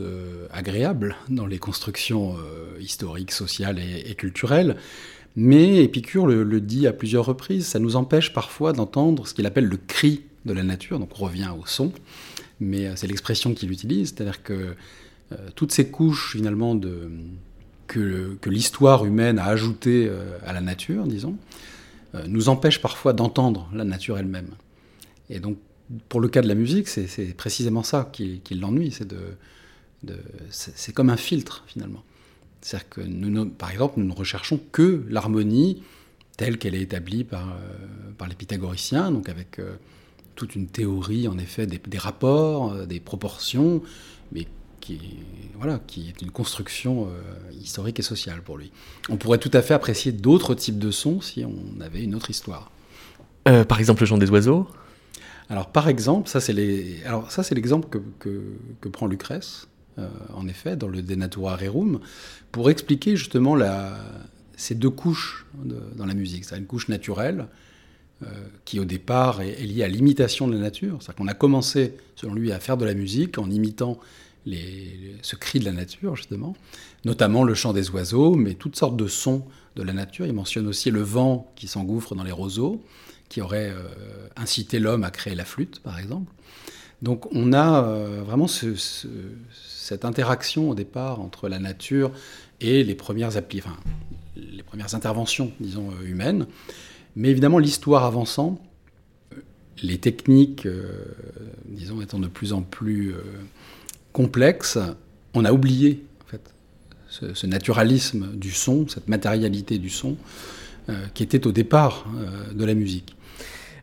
[0.51, 2.35] agréables dans les constructions
[2.79, 4.77] historiques, sociales et, et culturelles.
[5.35, 9.65] Mais Épicure le, dit à plusieurs reprises, ça nous empêche parfois d'entendre ce qu'il appelle
[9.65, 11.91] le cri de la nature, donc on revient au son,
[12.59, 14.75] mais euh, c'est l'expression qu'il utilise, c'est-à-dire que
[15.31, 17.11] euh, toutes ces couches finalement de,
[17.87, 21.35] que, l'histoire humaine a ajoutées euh, à la nature, disons,
[22.25, 24.49] nous empêchent parfois d'entendre la nature elle-même.
[25.29, 25.59] Et donc,
[26.07, 30.17] pour le cas de la musique, c'est précisément ça qui, l'ennuie, c'est de,
[30.49, 32.03] c'est comme un filtre finalement.
[32.61, 35.81] C'est-à-dire que, nous, par exemple, nous ne recherchons que l'harmonie
[36.39, 39.73] telle qu'elle est établie par, euh, par les pythagoriciens, donc avec euh,
[40.35, 43.83] toute une théorie, en effet, des, rapports, euh, des proportions,
[44.31, 44.47] mais
[44.79, 45.17] qui,
[45.57, 47.09] voilà, qui est une construction
[47.61, 48.71] historique et sociale pour lui.
[49.09, 52.29] On pourrait tout à fait apprécier d'autres types de sons si on avait une autre
[52.29, 52.71] histoire.
[53.43, 54.69] par exemple, le chant des oiseaux?
[55.49, 58.41] Alors, par exemple, ça c'est l'exemple que, que,
[58.79, 59.67] que, prend Lucrèce,
[60.33, 61.99] en effet, dans le De Natura Rerum,
[62.51, 63.57] pour expliquer justement
[64.55, 65.45] ces deux couches
[65.95, 66.45] dans la musique.
[66.45, 67.47] C'est une couche naturelle
[68.21, 68.27] euh,
[68.65, 70.97] qui au départ est, liée à l'imitation de la nature.
[70.99, 73.97] C'est-à-dire qu'on a commencé, selon lui, à faire de la musique en imitant
[74.45, 76.53] ce cri de la nature, justement,
[77.05, 79.45] notamment le chant des oiseaux, mais toutes sortes de sons
[79.77, 80.25] de la nature.
[80.25, 82.83] Il mentionne aussi le vent qui s'engouffre dans les roseaux,
[83.29, 83.83] qui aurait euh,
[84.35, 86.29] incité l'homme à créer la flûte, par exemple.
[87.01, 88.47] Donc on a euh, vraiment
[89.89, 92.11] cette interaction au départ entre la nature
[92.61, 93.75] et les premières, enfin,
[94.35, 96.45] les premières interventions, disons, euh, humaines.
[97.15, 98.61] Mais évidemment, l'histoire avançant,
[99.33, 99.37] euh,
[99.81, 100.67] les techniques,
[101.65, 103.15] disons, étant de plus en plus
[104.13, 104.77] complexes,
[105.33, 106.03] on a oublié
[107.09, 110.17] ce, naturalisme du son, cette matérialité du son,
[111.13, 112.05] qui était au départ
[112.53, 113.15] de la musique.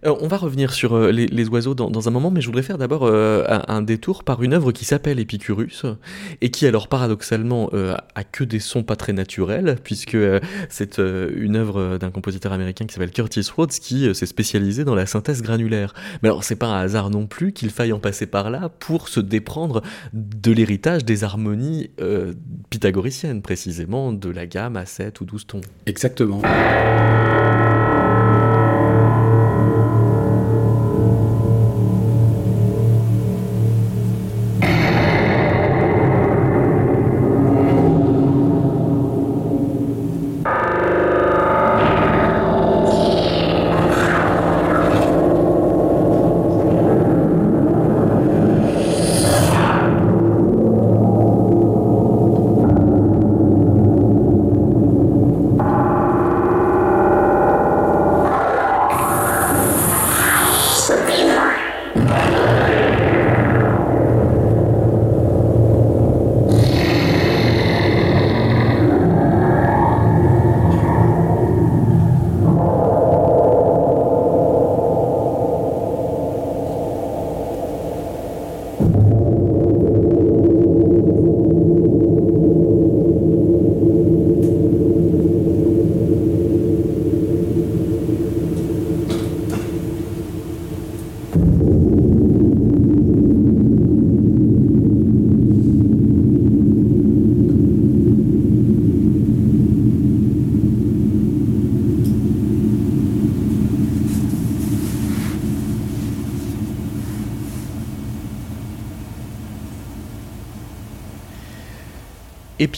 [0.05, 2.79] Euh, on va revenir sur euh, les, oiseaux dans, un moment, mais je voudrais faire
[2.79, 5.85] d'abord euh, un, détour par une œuvre qui s'appelle Epicurus,
[6.41, 7.71] et qui alors paradoxalement
[8.15, 10.17] a que des sons pas très naturels, puisque
[10.69, 15.07] c'est une œuvre d'un compositeur américain qui s'appelle Curtis Rhodes, qui s'est spécialisé dans la
[15.07, 15.95] synthèse granulaire.
[16.23, 19.09] Mais alors c'est pas un hasard non plus qu'il faille en passer par là pour
[19.09, 19.83] se déprendre
[20.13, 21.91] de l'héritage des harmonies
[22.71, 25.61] pythagoriciennes, précisément de la gamme à 7 ou 12 tons.
[25.87, 26.43] Exactement.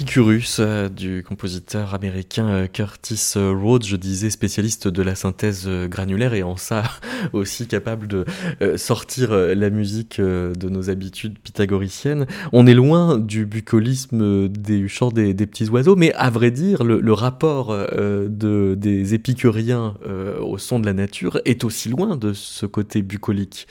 [0.08, 5.68] Epicurus euh, du compositeur américain euh, Curtis euh, Rhodes, je disais spécialiste de la synthèse
[5.68, 6.84] granulaire et en ça
[7.34, 8.24] aussi capable de
[8.76, 12.26] sortir la musique de nos habitudes pythagoriciennes.
[12.54, 17.12] On est loin du bucolisme des chants des, petits oiseaux, mais à vrai dire, le,
[17.12, 19.94] rapport de, des épicuriens
[20.58, 23.66] son de la nature est aussi loin de ce côté bucolique.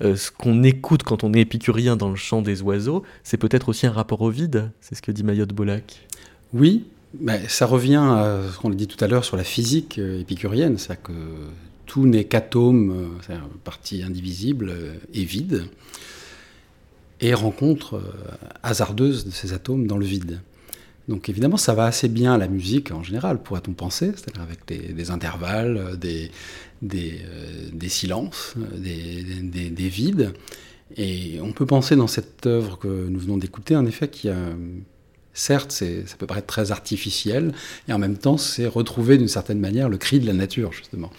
[0.00, 3.86] ce qu'on écoute quand on est épicurien dans le chant des oiseaux, c'est peut-être aussi
[3.86, 6.06] un rapport au vide, c'est ce que dit Mayotte Bolac
[6.52, 6.84] Oui,
[7.18, 10.20] mais ça revient à ce qu'on a dit tout à l'heure sur la physique euh,
[10.20, 11.12] épicurienne, c'est-à-dire que
[11.86, 15.64] tout n'est qu'atome, euh, partie indivisible euh, et vide,
[17.20, 18.00] et rencontre
[18.62, 20.40] hasardeuse de ces atomes dans le vide.
[21.10, 25.10] Donc évidemment, ça va assez bien la musique en général, pourrait-on penser, c'est-à-dire avec des,
[25.10, 26.30] intervalles, des,
[26.82, 30.32] des, silences, des, des, vides.
[30.96, 34.34] Et on peut penser dans cette œuvre que nous venons d'écouter, en effet, a
[35.32, 37.54] Certes, ça peut paraître très artificiel,
[37.88, 41.10] et en même temps, c'est retrouver d'une certaine manière le cri de la nature, justement.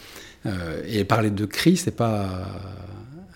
[0.46, 2.48] Euh, et parler de cri, c'est pas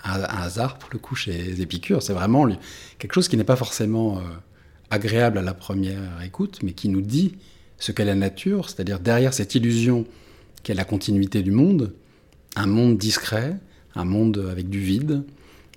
[0.05, 2.47] un, hasard pour le coup chez les Épicures, c'est vraiment
[2.97, 4.21] quelque chose qui n'est pas forcément euh,
[4.95, 7.35] agréable à la première écoute, mais qui nous dit
[7.77, 10.05] ce qu'est la nature, c'est-à-dire derrière cette illusion
[10.63, 11.93] qu'est la continuité du monde,
[12.55, 13.57] un monde discret,
[13.93, 15.23] un monde avec du vide,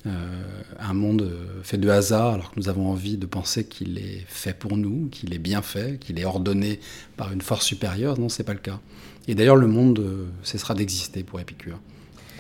[0.07, 1.31] euh, un monde
[1.63, 5.09] fait de hasard alors que nous avons envie de penser qu'il est fait pour nous,
[5.11, 6.81] qu'il est bien fait, qu'il est ordonné
[7.17, 8.19] par une force supérieure.
[8.19, 8.81] Non, c'est pas le cas.
[9.27, 11.81] Et d'ailleurs, le monde euh, cessera d'exister pour Épicure,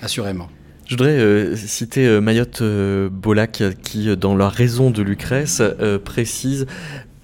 [0.00, 0.48] assurément.
[0.88, 2.62] Je voudrais euh, citer Mayotte
[3.12, 5.62] Bolac qui, dans La raison de Lucrèce,
[6.02, 6.66] précise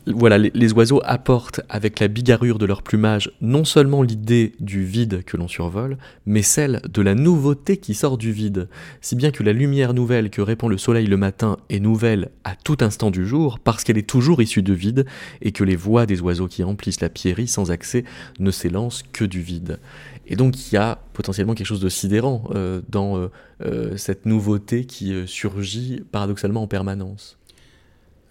[0.06, 5.24] voilà, les, oiseaux apportent avec la bigarrure de leur plumage non seulement l'idée du vide
[5.24, 5.96] que l'on survole,
[6.26, 8.68] mais celle de la nouveauté qui sort du vide,
[9.00, 12.54] si bien que la lumière nouvelle que répand le soleil le matin est nouvelle à
[12.54, 15.06] tout instant du jour, parce qu'elle est toujours issue de vide,
[15.40, 18.04] et que les voix des oiseaux qui remplissent la pierrie sans accès
[18.38, 19.78] ne s'élancent que du vide.
[20.26, 23.30] Et donc il y a potentiellement quelque chose de sidérant euh, dans euh,
[23.62, 27.36] euh, cette nouveauté qui surgit paradoxalement en permanence.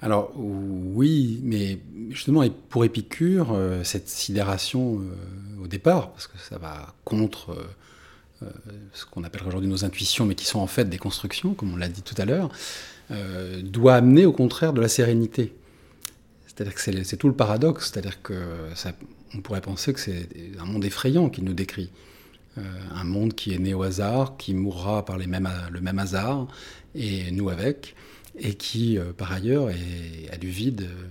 [0.01, 1.79] Alors oui, mais
[2.09, 4.99] justement pour Épicure, cette sidération
[5.63, 7.55] au départ, parce que ça va contre
[8.91, 11.77] ce qu'on appelle aujourd'hui nos intuitions, mais qui sont en fait des constructions, comme on
[11.77, 12.49] l'a dit tout à l'heure,
[13.63, 15.55] doit amener au contraire de la sérénité.
[16.47, 18.33] C'est-à-dire que c'est tout le paradoxe, c'est-à-dire que
[19.35, 20.27] on pourrait penser que c'est
[20.59, 21.89] un monde effrayant qu'il nous décrit.
[22.57, 26.47] un monde qui est né au hasard, qui mourra par le même hasard,
[26.95, 27.95] et nous avec
[28.37, 29.69] et qui, euh, par ailleurs,
[30.31, 31.07] a du vide euh,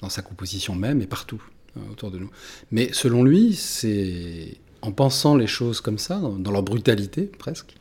[0.00, 1.42] dans sa composition même et partout
[1.76, 2.30] euh, autour de nous.
[2.70, 7.74] Mais selon lui, c'est en pensant les choses comme ça, dans, leur brutalité presque,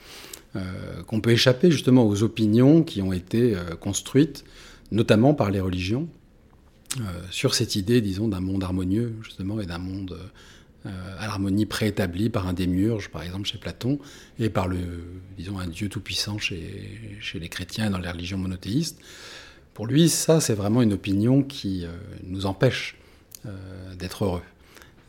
[1.08, 4.45] qu'on peut échapper justement aux opinions qui ont été construites,
[4.89, 6.08] notamment par les religions,
[7.30, 10.18] sur cette idée, disons, d'un monde harmonieux, justement, et d'un monde
[10.86, 14.00] à l'harmonie préétablie par un démiurge, par exemple chez Platon,
[14.39, 14.78] et par le,
[15.36, 19.00] disons, un Dieu tout-puissant chez, les chrétiens dans les religions monothéistes.
[19.74, 21.86] Pour lui, ça, c'est vraiment une opinion qui
[22.24, 22.98] nous empêche
[23.98, 24.43] d'être heureux.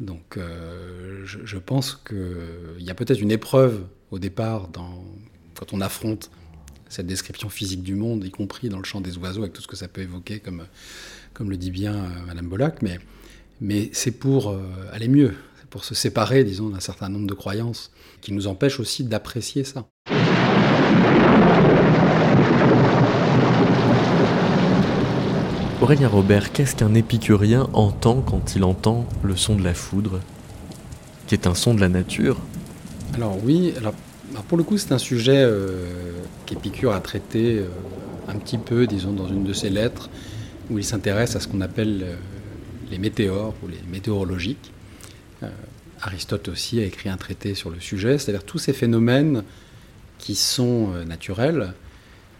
[0.01, 6.31] Donc euh, je, pense qu'il y a peut-être une épreuve au départ quand on affronte
[6.89, 9.67] cette description physique du monde, y compris dans le champ des oiseaux, avec tout ce
[9.67, 10.67] que ça peut évoquer, comme,
[11.45, 12.83] le dit bien euh, Madame Bollac,
[13.61, 14.63] mais, c'est pour euh,
[14.93, 18.81] aller mieux, c'est pour se séparer, disons, d'un certain nombre de croyances qui nous empêchent
[18.81, 19.87] aussi d'apprécier ça.
[25.83, 30.21] Aurélien Robert, qu'est-ce qu'un épicurien entend quand il entend le son de la foudre,
[31.27, 32.39] qui est un son de la nature?
[33.15, 33.93] Alors oui, alors,
[34.49, 36.13] pour le coup c'est un sujet euh,
[36.47, 37.69] qu'Épicure a traité euh,
[38.27, 40.09] un petit peu, disons, dans une de ses lettres,
[40.71, 42.17] où il s'intéresse à ce qu'on appelle euh,
[42.91, 44.73] les météores ou les météorologiques.
[46.01, 49.45] Aristote aussi a écrit un traité sur le sujet, c'est-à-dire tous ces phénomènes
[50.19, 51.75] qui sont naturels,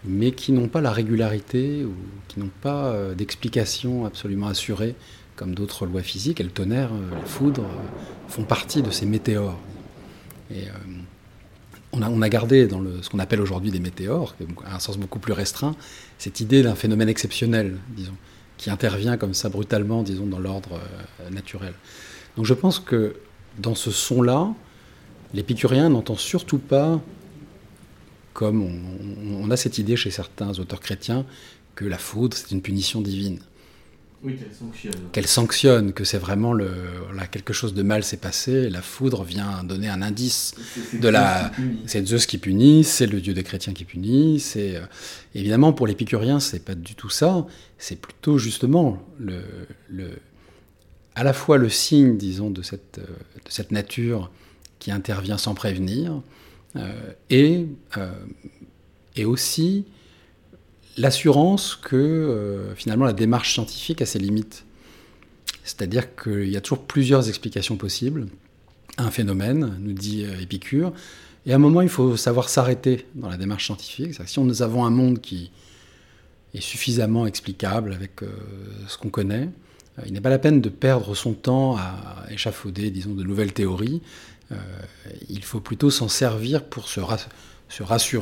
[0.07, 1.93] mais qui n'ont pas la régularité ou
[2.27, 4.95] qui n'ont pas euh, d'explication absolument assurée,
[5.35, 6.39] comme d'autres lois physiques.
[6.39, 9.59] Et le tonnerre, euh, la foudre, euh, font partie de ces météores.
[12.01, 14.35] On, a, gardé dans ce qu'on appelle aujourd'hui des météores,
[14.65, 15.75] à un sens beaucoup plus restreint,
[16.17, 18.15] cette idée d'un phénomène exceptionnel, disons,
[18.57, 20.79] qui intervient comme ça brutalement, disons, dans l'ordre
[21.31, 21.73] naturel.
[22.35, 23.15] Donc je pense que
[23.59, 24.53] dans ce son-là,
[25.33, 27.01] l'épicurien n'entend surtout pas
[28.37, 28.69] comme
[29.41, 31.25] on, a cette idée chez certains auteurs chrétiens
[31.73, 33.39] que la foudre, c'est une punition divine.
[34.23, 35.09] Oui, qu'elle sanctionne.
[35.11, 36.71] Qu'elle sanctionne, que c'est vraiment le,
[37.15, 40.55] là, quelque chose de mal s'est passé, et la foudre vient donner un indice
[40.93, 41.51] de la.
[41.85, 44.39] C'est Zeus qui punit, c'est le dieu des chrétiens qui punit.
[44.39, 44.81] C'est euh,
[45.35, 47.45] évidemment pour l'épicurien, c'est pas du tout ça.
[47.77, 49.41] C'est plutôt justement le,
[49.87, 50.09] le,
[51.17, 53.07] à la fois le signe, disons, de cette, euh,
[53.45, 54.31] de cette nature
[54.79, 56.21] qui intervient sans prévenir,
[56.75, 56.91] euh,
[57.29, 57.65] et,
[57.97, 58.11] euh,
[59.15, 59.85] et aussi
[60.97, 64.65] l'assurance que euh, finalement la démarche scientifique a ses limites.
[65.63, 68.27] C'est-à-dire qu'il y a toujours plusieurs explications possibles
[68.97, 70.93] à un phénomène, nous dit Épicure,
[71.45, 74.13] et à un moment il faut savoir s'arrêter dans la démarche scientifique.
[74.25, 75.51] Si nous avons un monde qui
[76.53, 78.21] est suffisamment explicable avec
[78.87, 79.49] ce qu'on connaît,
[80.05, 84.01] il n'est pas la peine de perdre son temps à échafauder, disons, de nouvelles théories.
[84.51, 84.55] Euh,
[85.29, 87.31] il faut plutôt s'en servir pour se, rassurer,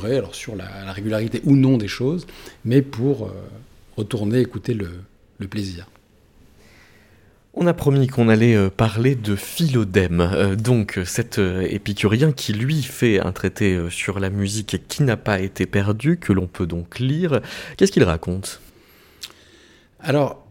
[0.03, 2.25] alors sur la, régularité ou non des choses,
[2.63, 3.31] mais pour euh,
[3.97, 4.89] retourner écouter le,
[5.47, 5.87] plaisir.
[7.53, 13.19] On a promis qu'on allait euh, parler de Philodème, donc cet épicurien qui lui fait
[13.19, 17.41] un traité sur la musique qui n'a pas été perdu, que l'on peut donc lire.
[17.77, 18.61] Qu'est-ce qu'il raconte?
[19.99, 20.45] Alors,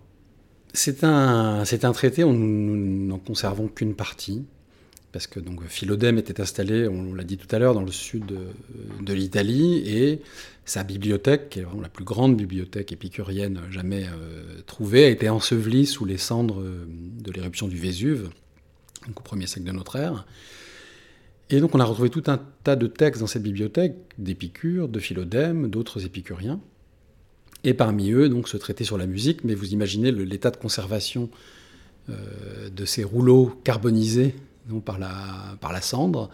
[0.73, 4.45] c'est un, un traité, nous n'en conservons qu'une partie
[5.15, 8.27] parce que donc Philodème était installé, on l'a dit tout à l'heure, dans le sud
[8.27, 10.21] de, l'Italie, et
[10.65, 15.29] sa bibliothèque, qui est vraiment la plus grande bibliothèque épicurienne jamais euh, trouvée, a été
[15.29, 18.29] ensevelie sous les cendres euh, de l'éruption du Vésuve,
[19.07, 20.27] donc au premier siècle de notre ère.
[21.49, 24.99] Et donc on a retrouvé tout un tas de textes dans cette bibliothèque, d'Épicure, de
[24.99, 26.59] Philodème, d'autres épicuriens,
[27.63, 31.31] et parmi eux donc ce traité sur la musique, mais vous imaginez l'état de conservation
[32.11, 34.35] euh, de ces rouleaux carbonisés
[34.85, 36.31] par la, par la cendre.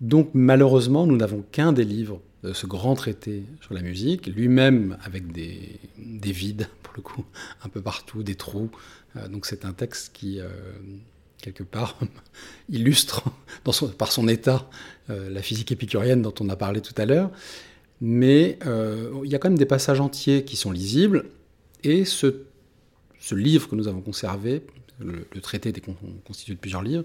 [0.00, 4.98] Donc malheureusement, nous n'avons qu'un des livres de ce grand traité sur la musique, lui-même
[5.04, 7.24] avec des, des, vides, pour le coup,
[7.64, 8.70] un peu partout, des trous.
[9.16, 10.48] Euh, donc c'est un texte qui, euh,
[11.40, 11.98] quelque part,
[12.68, 13.22] illustre
[13.96, 14.68] par son état
[15.08, 17.30] euh, la physique épicurienne dont on a parlé tout à l'heure.
[18.00, 21.26] Mais il y a quand même des passages entiers qui sont lisibles,
[21.84, 22.34] et ce
[23.30, 24.64] livre que nous avons conservé,
[25.00, 25.82] le, traité est
[26.24, 27.04] constitué de plusieurs livres,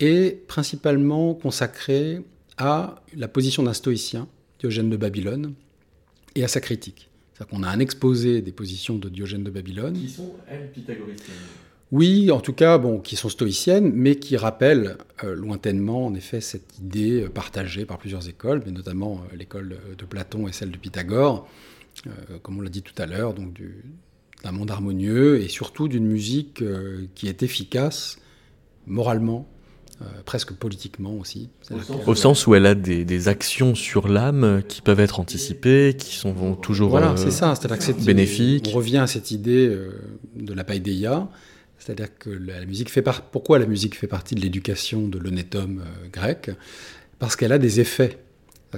[0.00, 2.20] est principalement consacré
[2.58, 4.28] à la position d'un stoïcien,
[4.58, 5.54] Diogène de Babylone,
[6.34, 7.08] et à sa critique.
[7.32, 9.94] C'est-à-dire qu'on a un exposé des positions de Diogène de Babylone.
[9.94, 11.34] Qui sont, elles, pythagoriciennes
[11.92, 16.40] oui, en tout cas, bon, qui sont stoïciennes, mais qui rappellent euh, lointainement, en effet,
[16.40, 20.72] cette idée euh, partagée par plusieurs écoles, mais notamment euh, l'école de Platon et celle
[20.72, 21.48] de Pythagore,
[22.42, 23.82] comme on l'a dit tout à l'heure, donc du,
[24.44, 28.18] d'un monde harmonieux et surtout d'une musique euh, qui est efficace
[28.86, 29.48] moralement,
[30.00, 31.48] euh, presque politiquement aussi.
[32.06, 36.54] Au sens, où elle a des, actions sur l'âme qui peuvent être anticipées, qui sont
[36.54, 38.70] toujours voilà, euh, c'est ça, c'est bénéfiques.
[38.72, 39.68] On revient à cette idée
[40.36, 41.28] de la paideia,
[41.78, 43.22] c'est-à-dire que la, musique fait par...
[43.22, 45.82] Pourquoi la musique fait partie de l'éducation de l'honnête homme
[46.12, 46.50] grec?
[47.18, 48.18] Parce qu'elle a des effets.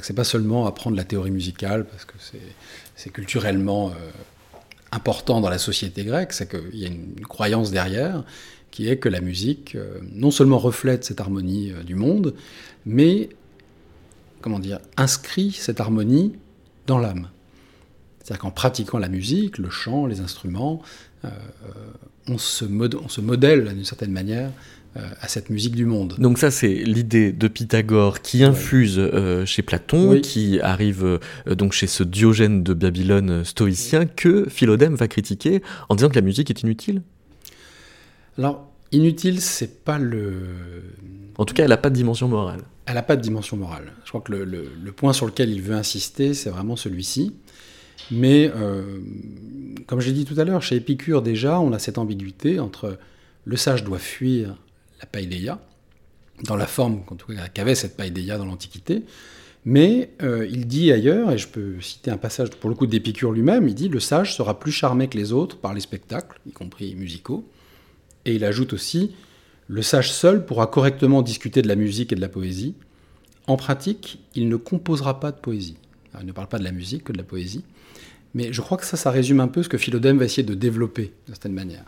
[0.01, 2.15] C'est pas seulement apprendre la théorie musicale, parce que
[2.95, 3.93] c'est culturellement
[4.93, 8.25] important dans la société grecque, c'est qu'il y a une croyance derrière,
[8.71, 9.77] qui est que la musique
[10.13, 12.35] non seulement reflète cette harmonie du monde,
[12.87, 13.31] mais
[14.41, 16.35] comment dire, inscrit cette harmonie
[16.87, 17.29] dans l'âme.
[18.19, 20.83] C'est-à-dire qu'en pratiquant la musique, le chant, les instruments,
[22.29, 24.53] on, se on se modèle d'une certaine manière euh,
[25.21, 26.15] à cette musique du monde.
[26.19, 31.73] Donc ça c'est l'idée de Pythagore qui infuse euh, chez Platon, qui arrive euh, donc
[31.73, 36.51] chez ce Diogène de Babylone stoïcien que Philodème va critiquer en disant que la musique
[36.51, 37.03] est inutile.
[38.39, 40.35] Alors inutile c'est pas le...
[41.37, 42.61] En tout cas elle n'a pas de dimension morale.
[42.87, 43.93] Elle n'a pas de dimension morale.
[44.05, 47.35] Je crois que le, le, point sur lequel il veut insister c'est vraiment celui-ci.
[48.11, 48.51] Mais
[49.87, 52.99] comme j'ai dit tout à l'heure, chez Épicure déjà on a cette ambiguïté entre
[53.45, 54.57] le sage doit fuir
[55.01, 55.61] la païdéia,
[56.45, 57.03] dans la forme
[57.55, 59.05] qu'avait cette païdéia dans l'Antiquité.
[59.65, 63.33] Mais euh, il dit ailleurs, et je peux citer un passage pour le coup d'Épicure
[63.33, 66.53] lui-même, il dit Le sage sera plus charmé que les autres par les spectacles, y
[66.53, 67.47] compris musicaux.
[68.25, 69.15] Et il ajoute aussi
[69.67, 72.75] Le sage seul pourra correctement discuter de la musique et de la poésie.
[73.47, 75.77] En pratique, il ne composera pas de poésie.
[76.21, 77.65] il ne parle pas de la musique que de la poésie.
[78.35, 80.55] Mais je crois que ça, ça résume un peu ce que Philodème va essayer de
[80.55, 81.85] développer, d'une certaine manière.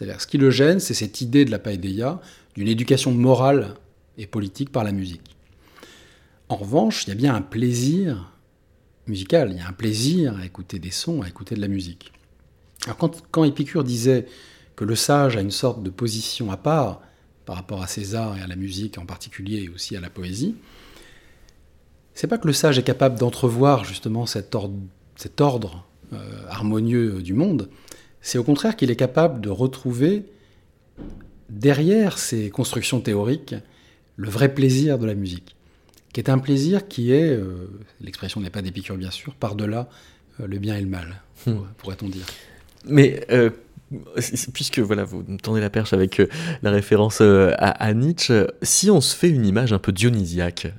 [0.00, 2.22] C'est-à-dire, ce qui le gêne, c'est cette idée de la païdéia,
[2.54, 3.74] d'une éducation morale
[4.16, 5.36] et politique par la musique.
[6.48, 8.32] En revanche, il y a bien un plaisir
[9.06, 12.12] musical, il y a un plaisir à écouter des sons, à écouter de la musique.
[12.86, 14.24] Alors quand, quand Épicure disait
[14.74, 17.02] que le sage a une sorte de position à part
[17.44, 20.56] par rapport à César et à la musique en particulier et aussi à la poésie,
[22.14, 25.84] c'est pas que le sage est capable d'entrevoir justement cet ordre,
[26.14, 27.68] euh, harmonieux du monde,
[28.20, 30.24] c'est au contraire qu'il est capable de retrouver
[31.48, 33.54] derrière ces constructions théoriques
[34.16, 35.56] le vrai plaisir de la musique,
[36.12, 39.88] qui est un plaisir qui est, euh, l'expression n'est pas d'Épicure bien sûr, par-delà
[40.40, 41.56] euh, le bien et le mal, hmm.
[41.78, 42.26] pourrait-on dire.
[42.84, 43.50] Mais euh,
[44.54, 46.22] puisque voilà, vous me tendez la perche avec
[46.62, 50.72] la référence à, Nietzsche, si on se fait une image un peu dionysiaque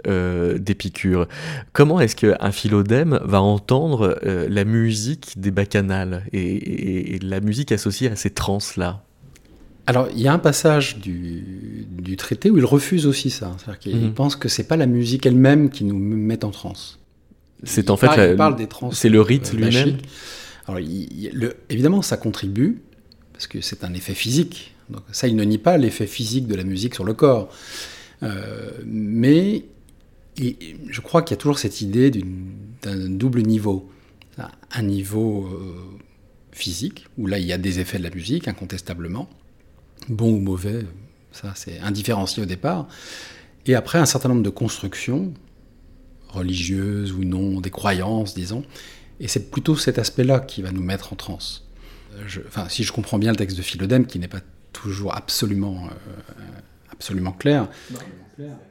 [0.57, 1.27] d'Épicure,
[1.73, 8.09] comment est-ce qu'un philodème va entendre la musique des bacchanales et, et, la musique associée
[8.09, 9.03] à ces trans-là?
[9.87, 13.51] Alors, il y a un passage du, traité où il refuse aussi ça.
[13.57, 14.13] C'est-à-dire qu'il mhm.
[14.13, 16.99] pense que c'est pas la musique elle-même qui nous met en transe.
[17.63, 18.09] C'est en fait,
[18.91, 19.97] c'est le rite euh, lui-même?
[20.67, 20.79] Alors,
[21.69, 22.81] évidemment, ça contribue
[23.41, 24.75] parce que c'est un effet physique.
[24.91, 27.49] Donc, ça, il ne nie pas l'effet physique de la musique sur le corps.
[28.21, 29.65] Euh, mais
[30.37, 32.11] je crois qu'il y a toujours cette idée
[32.83, 33.89] d'un double niveau.
[34.71, 35.73] Un niveau euh,
[36.51, 39.27] physique, où là, il y a des effets de la musique, incontestablement
[40.07, 40.85] bon ou mauvais,
[41.31, 42.87] ça c'est indifférencié au départ.
[43.65, 45.33] Et après, un certain nombre de constructions,
[46.29, 48.63] religieuses ou non, des croyances, disons.
[49.19, 51.70] Et c'est plutôt cet aspect-là qui va nous mettre en transe.
[52.47, 54.41] Enfin, si je comprends bien le texte de Philodème, qui n'est pas
[54.73, 56.43] toujours absolument, euh,
[56.91, 57.67] absolument clair,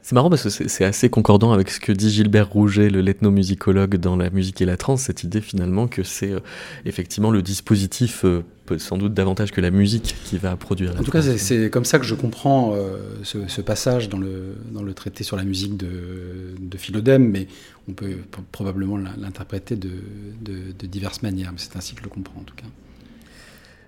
[0.01, 3.95] c'est marrant parce que c'est assez concordant avec ce que dit Gilbert Rouget, le l'ethnomusicologue
[3.95, 6.39] dans la musique et la trance, cette idée finalement que c'est euh,
[6.83, 8.43] effectivement le dispositif, euh,
[8.77, 10.99] sans doute davantage que la musique, qui va produire.
[10.99, 12.73] en tout cas, c'est comme ça que je comprends
[13.23, 17.47] ce, passage dans le, dans le traité sur la musique de, de Philodème, mais
[17.89, 18.15] on peut
[18.51, 19.89] probablement l'interpréter de,
[20.41, 22.65] de, diverses manières, mais c'est ainsi que je le comprends en tout cas.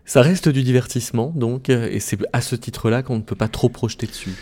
[0.05, 3.69] Ça reste du divertissement, donc, et c'est à ce titre-là qu'on ne peut pas trop
[3.69, 4.33] projeter dessus.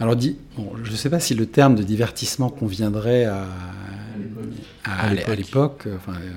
[0.00, 0.36] Alors, dit,
[0.84, 3.46] je ne sais pas si le terme de divertissement conviendrait à,
[4.84, 5.88] à, l'époque.
[5.96, 6.30] Enfin, euh,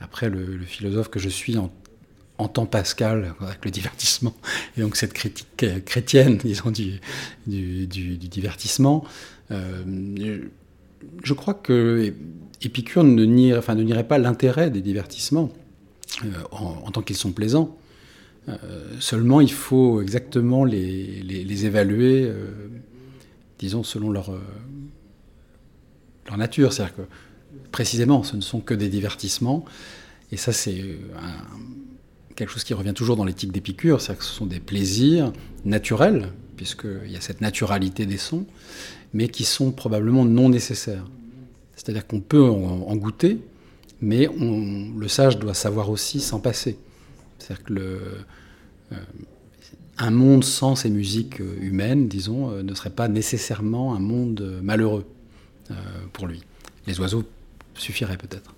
[0.00, 1.70] après, le, philosophe que je suis en,
[2.38, 4.34] entend Pascal avec le divertissement,
[4.76, 7.00] et donc cette critique chrétienne, disons, du,
[7.46, 9.04] du, divertissement.
[9.50, 10.38] Euh,
[11.22, 12.14] je crois que
[12.62, 15.50] Épicure ne nierait, enfin, ne pas l'intérêt des divertissements
[16.24, 17.76] euh, en, tant qu'ils sont plaisants.
[19.00, 22.30] Seulement, il faut exactement les, évaluer
[23.58, 24.40] disons, selon leur, euh,
[26.26, 26.72] leur nature.
[26.72, 27.02] C'est-à-dire que,
[27.72, 29.64] précisément, ce ne sont que des divertissements.
[30.32, 30.96] Et ça, c'est euh,
[32.36, 35.32] quelque chose qui revient toujours dans l'éthique d'Épicure, c'est-à-dire que ce sont des plaisirs
[35.64, 38.46] naturels, puisqu'il y a cette naturalité des sons,
[39.12, 41.06] mais qui sont probablement non nécessaires.
[41.76, 43.38] C'est-à-dire qu'on peut en, goûter,
[44.00, 46.78] mais le sage doit savoir aussi s'en passer.
[47.44, 47.74] C'est-à-dire que
[48.92, 48.96] euh,
[49.98, 54.60] un monde sans ces musiques euh, humaines, disons, euh, ne serait pas nécessairement un monde
[54.62, 55.06] malheureux
[56.12, 56.42] pour lui.
[56.86, 57.24] Les oiseaux
[57.74, 58.54] suffiraient peut-être.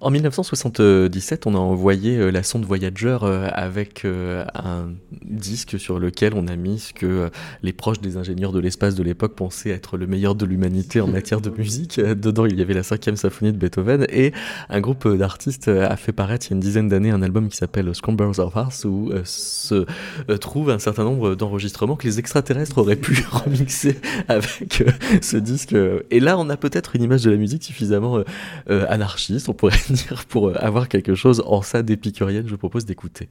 [0.00, 4.90] En 1977, on a envoyé euh, la sonde Voyager euh, avec euh, un
[5.22, 7.30] disque sur lequel on a mis ce que
[7.62, 11.06] les proches des ingénieurs de l'espace de l'époque pensaient être le meilleur de l'humanité en
[11.06, 11.98] matière de musique.
[11.98, 14.32] Dedans, il y avait la cinquième symphonie de Beethoven et
[14.68, 17.56] un groupe d'artistes a fait paraître il y a une dizaine d'années un album qui
[17.56, 19.86] s'appelle Scramblers of Hearts où se
[20.40, 24.84] trouve un certain nombre d'enregistrements que les extraterrestres auraient pu remixer avec
[25.22, 25.74] ce disque.
[26.10, 28.22] Et là, on a peut-être une image de la musique suffisamment
[28.68, 29.72] anarchiste, on pourrait
[30.28, 33.28] pour avoir quelque chose en ça d'épicurienne, je propose d'écouter.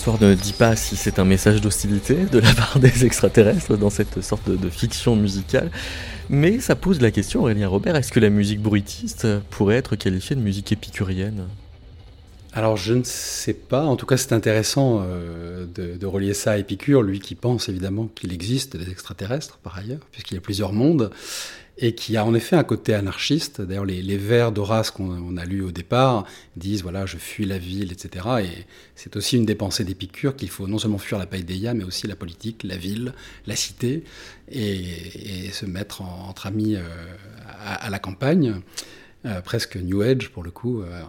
[0.00, 3.90] L'histoire ne dit pas si c'est un message d'hostilité de la part des extraterrestres dans
[3.90, 5.70] cette sorte de, fiction musicale,
[6.30, 10.36] mais ça pose la question, Aurélien Robert, est-ce que la musique bruitiste pourrait être qualifiée
[10.36, 11.48] de musique épicurienne?
[12.54, 16.52] Alors je ne sais pas, en tout cas c'est intéressant euh, de, de, relier ça
[16.52, 20.40] à Épicure, lui qui pense évidemment qu'il existe des extraterrestres par ailleurs, puisqu'il y a
[20.40, 21.10] plusieurs mondes,
[21.82, 23.62] et qui a en effet un côté anarchiste.
[23.62, 26.26] D'ailleurs, les, vers d'Horace qu'on a lus au départ
[26.56, 28.26] disent voilà, je fuis la ville, etc.
[28.44, 31.84] Et c'est aussi une des pensées d'Épicure qu'il faut non seulement fuir la païdéia, mais
[31.84, 33.14] aussi la politique, la ville,
[33.46, 34.04] la cité,
[34.50, 36.82] et, se mettre entre amis euh,
[37.58, 38.60] à, la campagne.
[39.26, 41.02] Euh, presque New Age pour le coup, euh,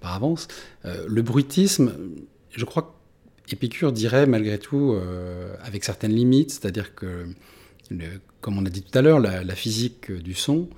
[0.00, 0.48] par avance.
[0.84, 1.92] Le bruitisme,
[2.50, 2.98] je crois
[3.46, 4.96] qu'Épicure dirait malgré tout,
[5.62, 7.26] avec certaines limites, c'est-à-dire que
[8.42, 10.68] comme on a dit tout à l'heure, la, physique du son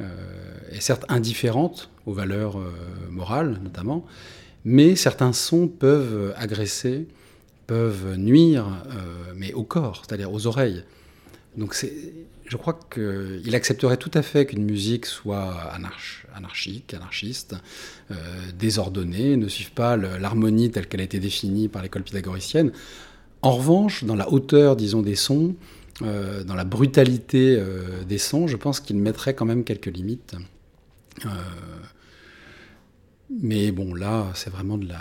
[0.00, 0.06] euh,
[0.72, 2.72] est certes indifférente aux valeurs euh,
[3.10, 4.04] morales notamment,
[4.64, 7.06] mais certains sons peuvent agresser,
[7.66, 10.82] peuvent nuire, euh, mais au corps, c'est-à-dire aux oreilles.
[11.56, 11.76] Donc
[12.46, 17.56] je crois qu'il accepterait tout à fait qu'une musique soit anarch, anarchique, anarchiste,
[18.56, 22.72] désordonnée, ne suive pas l'harmonie telle qu'elle a été définie par l'école pythagoricienne.
[23.42, 25.56] En revanche, dans la hauteur, disons, des sons,
[26.02, 30.34] euh, dans la brutalité euh, des sons, je pense qu'il mettrait quand même quelques limites.
[31.24, 31.28] Euh,
[33.42, 35.00] mais bon, là, c'est vraiment de la,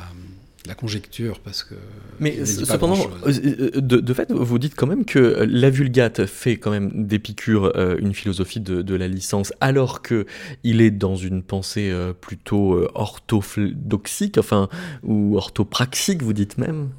[0.67, 1.75] la, conjecture parce que.
[2.19, 5.19] Mais cependant, de, de, fait, vous dites quand même que
[5.49, 10.25] la Vulgate fait quand même d'Épicure une philosophie de, de, la licence, alors que
[10.63, 11.91] il est dans une pensée
[12.21, 14.69] plutôt orthodoxique, enfin
[15.03, 16.89] ou orthopraxique, vous dites même?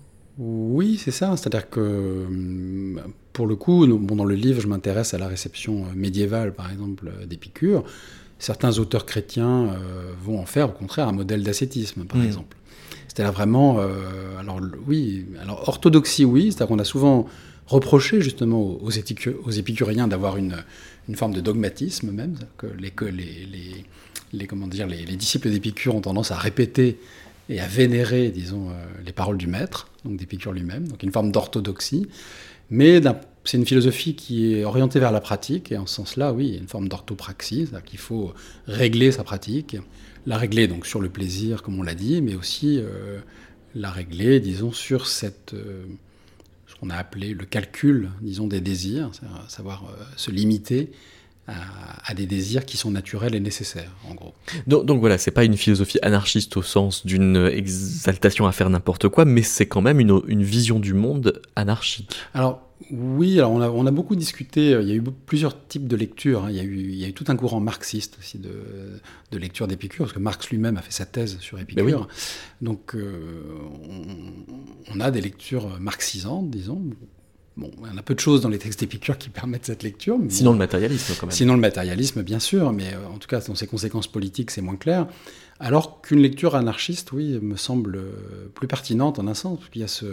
[0.42, 1.36] Oui, c'est ça.
[1.36, 2.26] C'est-à-dire que,
[3.34, 7.12] pour le coup, bon, dans le livre, je m'intéresse à la réception médiévale, par exemple,
[7.28, 7.84] d'Épicure.
[8.38, 12.24] Certains auteurs chrétiens euh, vont en faire, au contraire, un modèle d'ascétisme, par mmh.
[12.24, 12.56] exemple.
[13.06, 17.26] C'est-à-dire vraiment, euh, alors oui, alors orthodoxie, oui, c'est-à-dire qu'on a souvent
[17.66, 20.56] reproché justement aux, aux épicuriens d'avoir une,
[21.06, 23.84] une, forme de dogmatisme même, que les, que les, les,
[24.32, 26.98] les comment dire, les, les disciples d'Épicure ont tendance à répéter
[27.50, 28.74] et à vénérer, disons, euh,
[29.04, 32.06] les paroles du maître, donc d'Épicure lui-même, donc une forme d'orthodoxie.
[32.70, 33.00] Mais
[33.44, 36.54] c'est une philosophie qui est orientée vers la pratique, et en ce sens-là, oui, il
[36.54, 38.32] y a une forme d'orthopraxie, c'est-à-dire qu'il faut
[38.68, 39.76] régler sa pratique,
[40.26, 43.18] la régler donc sur le plaisir, comme on l'a dit, mais aussi euh,
[43.74, 45.82] la régler, disons, sur cette, euh,
[46.68, 49.10] ce qu'on a appelé le calcul, disons, des désirs,
[49.48, 50.92] savoir se limiter
[52.04, 54.34] à, des désirs qui sont naturels et nécessaires, en gros.
[54.66, 59.08] Donc, donc voilà, c'est pas une philosophie anarchiste au sens d'une exaltation à faire n'importe
[59.08, 62.16] quoi, mais c'est quand même une, une, vision du monde anarchique.
[62.34, 65.86] Alors oui, alors on a, on a, beaucoup discuté, il y a eu plusieurs types
[65.86, 66.50] de lectures, hein.
[66.50, 68.50] il, y a eu, il y a eu tout un courant marxiste aussi de,
[69.30, 71.84] de lecture d'Épicure, parce que Marx lui-même a fait sa thèse sur Épicure.
[71.84, 71.94] Oui.
[72.62, 73.44] Donc euh,
[73.88, 76.82] on, on, a des lectures marxisantes, disons,
[77.56, 80.18] Bon, il y a peu de choses dans les textes d'Épicure qui permettent cette lecture.
[80.28, 81.34] sinon le matérialisme, quand même.
[81.34, 84.76] Sinon le matérialisme, bien sûr, mais en tout cas, dans ses conséquences politiques, c'est moins
[84.76, 85.06] clair.
[85.58, 88.00] Alors qu'une lecture anarchiste, oui, me semble
[88.54, 90.06] plus pertinente en un sens, parce qu'il y a ce,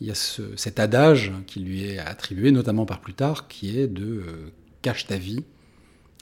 [0.00, 4.04] il y a cet adage qui lui est attribué, notamment par Plutarque, qui est de
[4.04, 4.52] euh,
[4.82, 5.44] cache ta vie,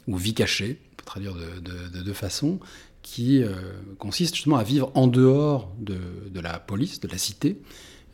[0.07, 2.61] ou vie cachée, on peut traduire de, deux façons,
[3.03, 3.55] qui euh,
[3.99, 5.97] consiste justement à vivre en dehors de,
[6.41, 7.59] la police, de la cité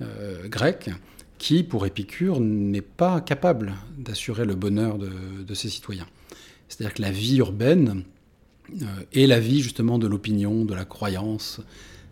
[0.00, 0.90] euh, grecque,
[1.38, 6.06] qui, pour Épicure, n'est pas capable d'assurer le bonheur de, ses citoyens.
[6.68, 8.02] C'est-à-dire que la vie urbaine
[9.14, 11.60] est la vie justement de l'opinion, de la croyance,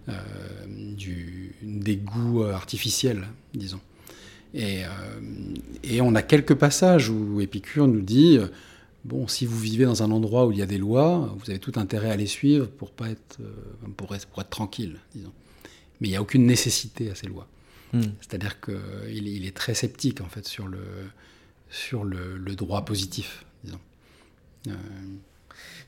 [0.09, 0.13] euh,
[1.63, 3.81] des goûts artificiels, disons.
[4.55, 4.89] Et, euh,
[5.83, 8.47] et, on a quelques passages où Épicure nous dit euh,
[9.05, 11.59] bon, si vous vivez dans un endroit où il y a des lois, vous avez
[11.59, 13.07] tout intérêt à les suivre pour pas
[13.97, 15.33] pour être tranquille, disons.
[16.01, 17.49] Mais il n'y a aucune nécessité à ces lois.
[17.93, 18.03] Hmm.
[18.21, 23.45] C'est-à-dire qu'il il est très sceptique en fait sur le, droit positif.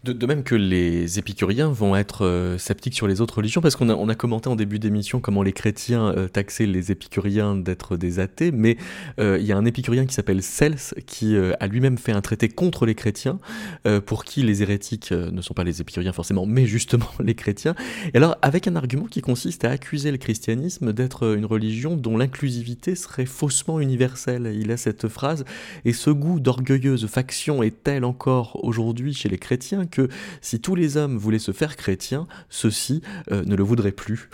[0.05, 4.09] De, même que les épicuriens vont être euh, sceptiques sur les autres religions, parce qu'on
[4.09, 8.53] a, commenté en début d'émission comment les chrétiens euh, taxaient les épicuriens d'être des athées,
[8.53, 8.77] mais
[9.19, 10.77] euh, il y a un épicurien qui s'appelle Cels,
[11.07, 13.41] qui a lui-même fait un traité contre les chrétiens,
[14.07, 17.75] pour qui les hérétiques ne sont pas les épicuriens forcément, mais justement les chrétiens.
[18.15, 22.17] Et alors, avec un argument qui consiste à accuser le christianisme d'être une religion dont
[22.17, 24.53] l'inclusivité serait faussement universelle.
[24.55, 25.45] Il a cette phrase,
[25.85, 30.09] et ce goût d'orgueilleuse faction est tel encore aujourd'hui chez les chrétiens que
[30.41, 34.31] si tous les hommes voulaient se faire chrétiens, ceux-ci euh, ne le voudraient plus.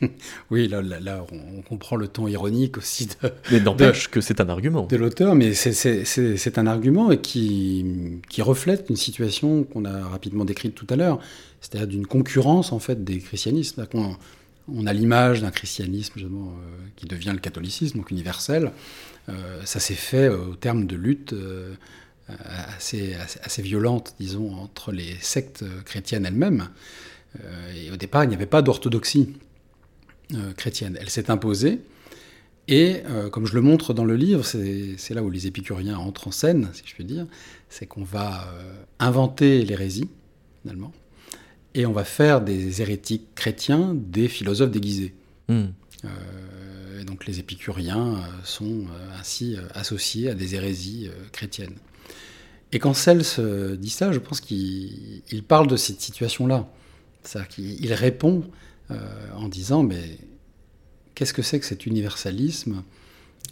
[0.50, 3.30] Oui, là, là, on comprend le ton ironique aussi de.
[3.50, 4.86] Mais n'empêche que c'est un argument.
[4.86, 10.74] De l'auteur, mais c'est un argument qui, qui reflète une situation qu'on a rapidement décrite
[10.74, 11.18] tout à l'heure,
[11.60, 13.86] c'est-à-dire d'une concurrence en fait des christianismes.
[13.94, 14.16] On,
[14.72, 16.28] on a l'image d'un christianisme euh,
[16.96, 18.72] qui devient le catholicisme, donc universel.
[19.28, 21.34] Euh, ça s'est fait au terme de lutte
[22.76, 26.68] assez, assez, violente, disons, entre les sectes chrétiennes elles-mêmes.
[27.38, 29.34] Euh, et au départ, il n'y avait pas d'orthodoxie
[30.34, 30.96] euh, chrétienne.
[31.00, 31.80] Elle s'est imposée.
[32.68, 36.28] Et euh, comme je le montre dans le livre, c'est là où les épicuriens entrent
[36.28, 37.26] en scène, si je puis dire,
[37.68, 38.46] c'est qu'on va
[39.00, 40.08] inventer l'hérésie,
[40.62, 40.92] finalement,
[41.74, 45.14] et on va faire des hérétiques chrétiens des philosophes déguisés.
[45.48, 45.70] Hmm.
[47.04, 48.84] donc les épicuriens sont
[49.18, 51.74] ainsi associés à des hérésies chrétiennes.
[52.72, 53.24] Et quand Cels
[53.78, 56.68] dit ça, je pense qu'il parle de cette situation-là.
[57.22, 58.44] C'est-à-dire qu'il répond
[58.90, 58.96] euh,
[59.36, 60.18] en disant Mais
[61.14, 62.82] qu'est-ce que c'est que cet universalisme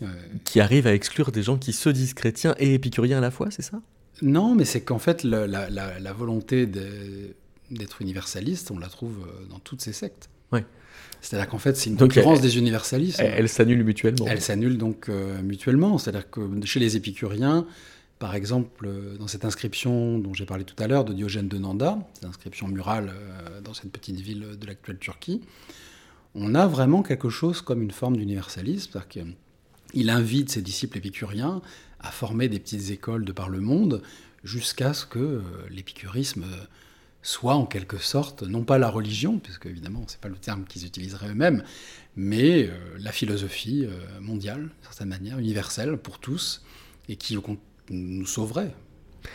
[0.02, 0.06] euh,
[0.44, 3.48] Qui arrive à exclure des gens qui se disent chrétiens et épicuriens à la fois,
[3.50, 3.80] c'est ça?
[4.20, 9.80] Non, mais c'est qu'en fait, la, volonté d'être universaliste, on la trouve euh, dans toutes
[9.80, 10.28] ces sectes.
[10.50, 10.64] Ouais.
[11.20, 13.20] C'est-à-dire qu'en fait, c'est une concurrence des universalistes.
[13.20, 14.26] Elle, elle s'annule mutuellement.
[14.28, 15.08] Elle s'annule donc
[15.42, 15.98] mutuellement.
[15.98, 17.66] C'est-à-dire que chez les épicuriens,
[18.18, 21.58] par exemple, euh, dans cette inscription dont j'ai parlé tout à l'heure de Diogène de
[21.58, 25.40] Nanda, cette inscription murale euh, dans cette petite ville de l'actuelle Turquie,
[26.34, 29.34] on a vraiment quelque chose comme une forme d'universalisme, c'est-à-dire
[29.94, 31.62] qu'il invite ses disciples épicuriens
[32.00, 34.02] à former des petites écoles de par le monde
[34.42, 36.44] jusqu'à ce que euh, l'épicurisme
[37.22, 40.86] soit en quelque sorte, non pas la religion, puisque évidemment c'est pas le terme qu'ils
[40.86, 41.62] utiliseraient eux-mêmes,
[42.16, 43.86] mais la philosophie
[44.20, 46.62] mondiale, d'une certaine manière, universelle pour tous,
[47.08, 47.42] et qui au,
[47.90, 48.72] nous sauverait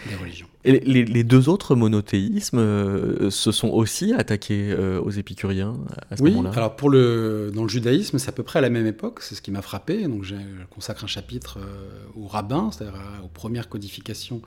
[0.07, 0.47] des religions.
[0.65, 5.75] Et les, deux autres monothéismes euh, se sont aussi attaqués euh, aux épicuriens
[6.09, 8.61] à ce moment-là Oui, alors pour le, dans le judaïsme, c'est à peu près à
[8.61, 10.07] la même époque, c'est ce qui m'a frappé.
[10.07, 10.35] Donc je
[10.69, 14.41] consacre un chapitre euh, aux rabbins, c'est-à-dire aux premières codifications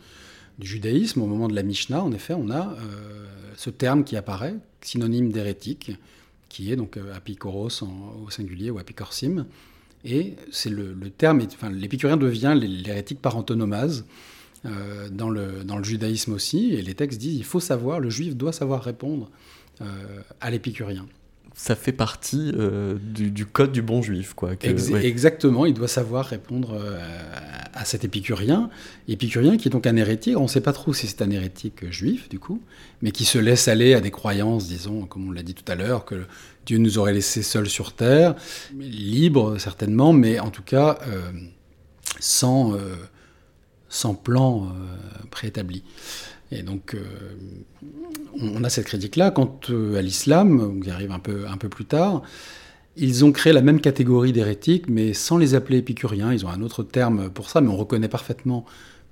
[0.58, 1.20] du judaïsme.
[1.22, 2.74] Au moment de la Mishnah, en effet, on a
[3.56, 5.92] ce terme qui apparaît, synonyme d'hérétique,
[6.48, 7.82] qui est donc apikoros
[8.24, 9.44] au singulier ou apikorsim,
[10.06, 11.40] et c'est le, terme,
[11.72, 14.06] l'épicurien devient l'hérétique par antonomase
[14.64, 16.74] euh, dans, le, dans le judaïsme aussi.
[16.74, 19.28] Et les textes disent il faut savoir, le juif doit savoir répondre
[19.80, 19.84] euh,
[20.40, 21.06] à l'épicurien
[21.58, 24.34] ça fait partie euh, du, code du bon juif.
[24.34, 26.78] Quoi, Exactement, il doit savoir répondre
[27.72, 28.70] à cet épicurien.
[29.08, 31.90] Épicurien qui est donc un hérétique, on ne sait pas trop si c'est un hérétique
[31.90, 32.62] juif du coup,
[33.02, 35.74] mais qui se laisse aller à des croyances, disons, comme on l'a dit tout à
[35.74, 36.26] l'heure, que
[36.66, 38.34] Dieu nous aurait laissés seuls sur terre,
[38.76, 41.30] libres certainement, mais en tout cas euh,
[42.18, 42.96] sans, euh,
[43.88, 45.84] sans plan euh, préétabli.
[46.52, 46.96] Et donc,
[48.40, 49.30] on a cette critique-là.
[49.30, 52.22] Quant à l'islam, qui arrive un peu, un peu plus tard,
[52.96, 56.32] ils ont créé la même catégorie d'hérétiques, mais sans les appeler épicuriens.
[56.32, 58.64] Ils ont un autre terme pour ça, mais on reconnaît parfaitement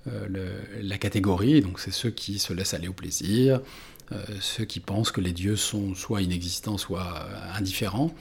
[0.07, 1.61] la catégorie.
[1.61, 3.61] Donc, c'est ceux qui se laissent aller au plaisir,
[4.12, 8.14] euh, ceux qui pensent que les dieux sont soit inexistants, soit euh, indifférents,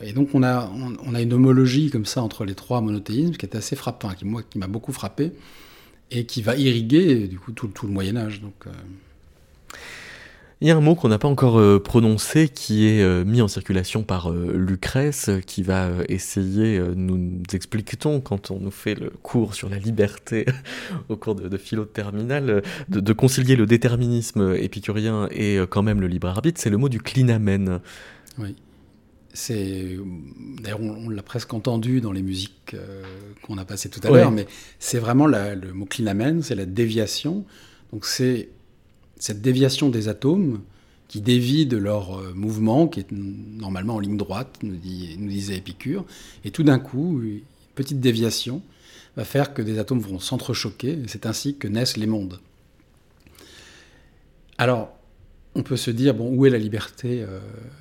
[0.00, 0.68] et donc on a,
[1.04, 4.24] on, a une homologie comme ça entre les trois monothéismes qui est assez frappant, qui,
[4.24, 5.32] moi, qui m'a beaucoup frappé
[6.10, 8.40] et qui va irriguer du coup tout, tout le Moyen Âge.
[8.40, 8.66] Donc,
[10.60, 13.40] il y a un mot qu'on n'a pas encore euh, prononcé qui est euh, mis
[13.40, 19.10] en circulation par euh, Lucrèce, qui va essayer, nous explique-t-on quand on nous fait le
[19.22, 20.46] cours sur la liberté
[21.08, 26.00] au cours de, de philo de terminale, de, concilier le déterminisme épicurien et quand même
[26.00, 27.80] le libre arbitre, c'est le mot du clinamen.
[28.38, 28.56] Oui.
[29.34, 29.96] C'est
[30.62, 32.74] d'ailleurs on, l'a presque entendu dans les musiques
[33.42, 34.46] qu'on a passées tout à l'heure, mais
[34.78, 37.44] c'est vraiment le mot clinamen, c'est la déviation.
[37.92, 38.48] Donc c'est
[39.18, 40.60] cette déviation des atomes
[41.08, 46.04] qui dévient de leur euh, mouvement, qui est normalement en ligne droite, nous, disait Épicure,
[46.44, 47.40] et tout d'un coup, une
[47.74, 48.62] petite déviation
[49.16, 52.40] va faire que des atomes vont s'entrechoquer, c'est ainsi que naissent les mondes.
[54.58, 54.97] Alors,
[55.58, 57.40] on peut se dire, bon, où est la liberté euh,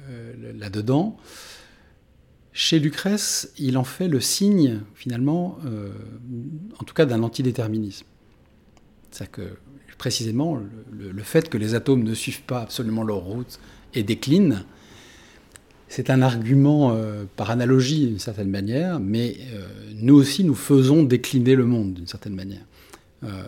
[0.10, 1.18] euh, là-dedans?
[2.54, 5.60] Chez Lucrèce, il en fait le signe, finalement,
[6.80, 8.08] en tout cas d'un antidéterminisme.
[9.12, 9.58] C'est-à-dire que
[10.00, 10.60] précisément
[10.92, 13.60] le, fait que les atomes ne suivent pas absolument leur route
[13.94, 14.64] et déclinent,
[15.90, 21.04] c'est un argument euh, par analogie d'une certaine manière, mais euh, nous aussi nous faisons
[21.04, 22.66] décliner le monde d'une certaine manière,
[23.24, 23.44] euh,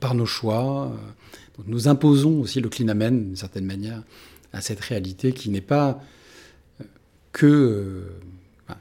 [0.00, 0.92] par nos choix.
[1.66, 4.02] Nous imposons aussi le clinamen d'une certaine manière
[4.52, 6.02] à cette réalité qui n'est pas
[7.32, 8.06] que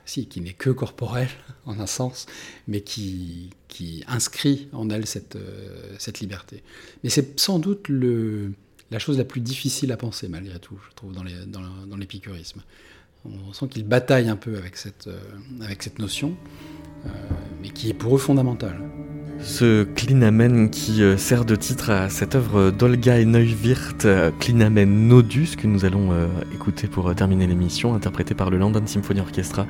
[0.06, 1.30] si, qui n'est que corporelle
[1.66, 2.26] en un sens,
[2.68, 6.64] mais qui, qui inscrit en elle cette, euh, cette liberté.
[7.04, 8.54] Mais c'est sans doute le,
[8.92, 11.24] la chose la plus difficile à penser, malgré tout, je trouve, dans
[11.98, 12.62] l'épicurisme.
[13.26, 15.20] Dans, On sent qu'ils bataillent un peu avec cette, euh,
[15.62, 16.36] avec cette notion,
[17.06, 17.10] euh,
[17.62, 18.90] mais qui est pour eux fondamentale.
[19.42, 25.08] Ce Klinamen qui euh, sert de titre à cette œuvre d'Olga et Neuwirth, euh, Klinamen
[25.08, 29.66] Nodus, que nous allons euh, écouter pour terminer l'émission, interprété par le London Symphony Orchestra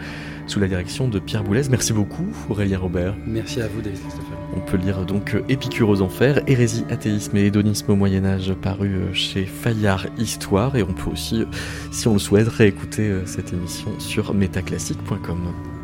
[0.47, 1.63] sous la direction de Pierre Boulez.
[1.70, 3.16] Merci beaucoup, Aurélien Robert.
[3.28, 4.38] Merci à vous, David Christopher.
[4.55, 9.45] On peut lire donc Épicure aux enfers, Hérésie, athéisme et hédonisme au Moyen-Âge, paru chez
[9.45, 11.43] Fayard Histoire, et on peut aussi,
[11.91, 15.74] si on le souhaite, réécouter cette émission sur metaclassique.com.